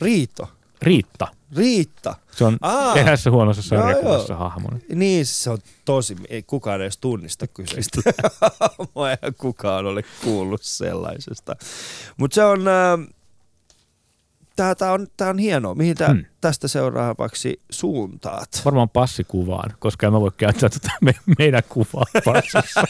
[0.00, 0.48] Riito.
[0.82, 1.28] Riitta.
[1.56, 2.14] Riitta.
[2.30, 4.78] Se on Aa, erässä huonossa sarjakuvassa hahmona.
[4.94, 8.00] Niin, se on tosi, ei kukaan edes tunnista kyseistä.
[9.22, 11.56] Ei kukaan ole kuullut sellaisesta.
[12.16, 13.14] Mutta se on, äh,
[14.58, 15.74] tää, tää on, tää on hienoa.
[15.74, 16.24] Mihin tää, hmm.
[16.40, 18.62] tästä seuraavaksi suuntaat?
[18.64, 22.84] Varmaan passikuvaan, koska en mä voi käyttää tätä me, meidän kuvaa passissa.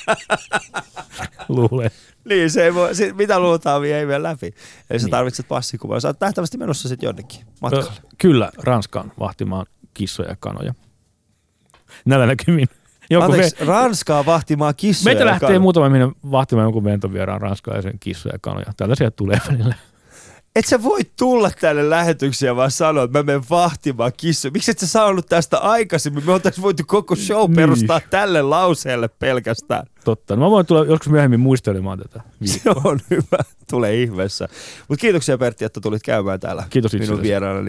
[1.49, 1.91] Luulen.
[2.25, 4.47] Niin, se ei voi, se, mitä luultaan, ei mene läpi.
[4.47, 4.55] Eli
[4.91, 5.01] niin.
[5.01, 6.01] sä tarvitset passikuvaa.
[6.01, 7.91] Sä oot nähtävästi menossa sitten jonnekin matkalle.
[7.97, 10.75] Ö, kyllä, Ranskaan vahtimaan kissoja ja kanoja.
[12.05, 12.67] Näillä näkymin.
[13.11, 13.67] Joku Anteeksi, me...
[13.67, 15.61] Ranskaa vahtimaan kissoja Meitä lähtee kanoja.
[15.61, 18.73] muutama minne vahtimaan jonkun ventovieraan Ranskaa ja sen kissoja ja kanoja.
[18.77, 19.75] Tällaisia tulee välillä
[20.59, 24.53] et sä voi tulla tänne lähetyksiä vaan sanoa, että mä menen vahtimaan kissoja.
[24.53, 26.27] Miksi et sä saanut tästä aikaisemmin?
[26.27, 27.57] Me oltaisiin voitu koko show niin.
[27.57, 28.11] perustaa niin.
[28.11, 29.87] tälle lauseelle pelkästään.
[30.05, 30.37] Totta.
[30.37, 32.21] No mä voin tulla joskus myöhemmin muistelemaan tätä.
[32.41, 32.75] Viikkoa.
[32.75, 33.45] Se on hyvä.
[33.71, 34.49] Tule ihmeessä.
[34.89, 37.65] Mutta kiitoksia Pertti, että tulit käymään täällä Kiitos minun vieraanani.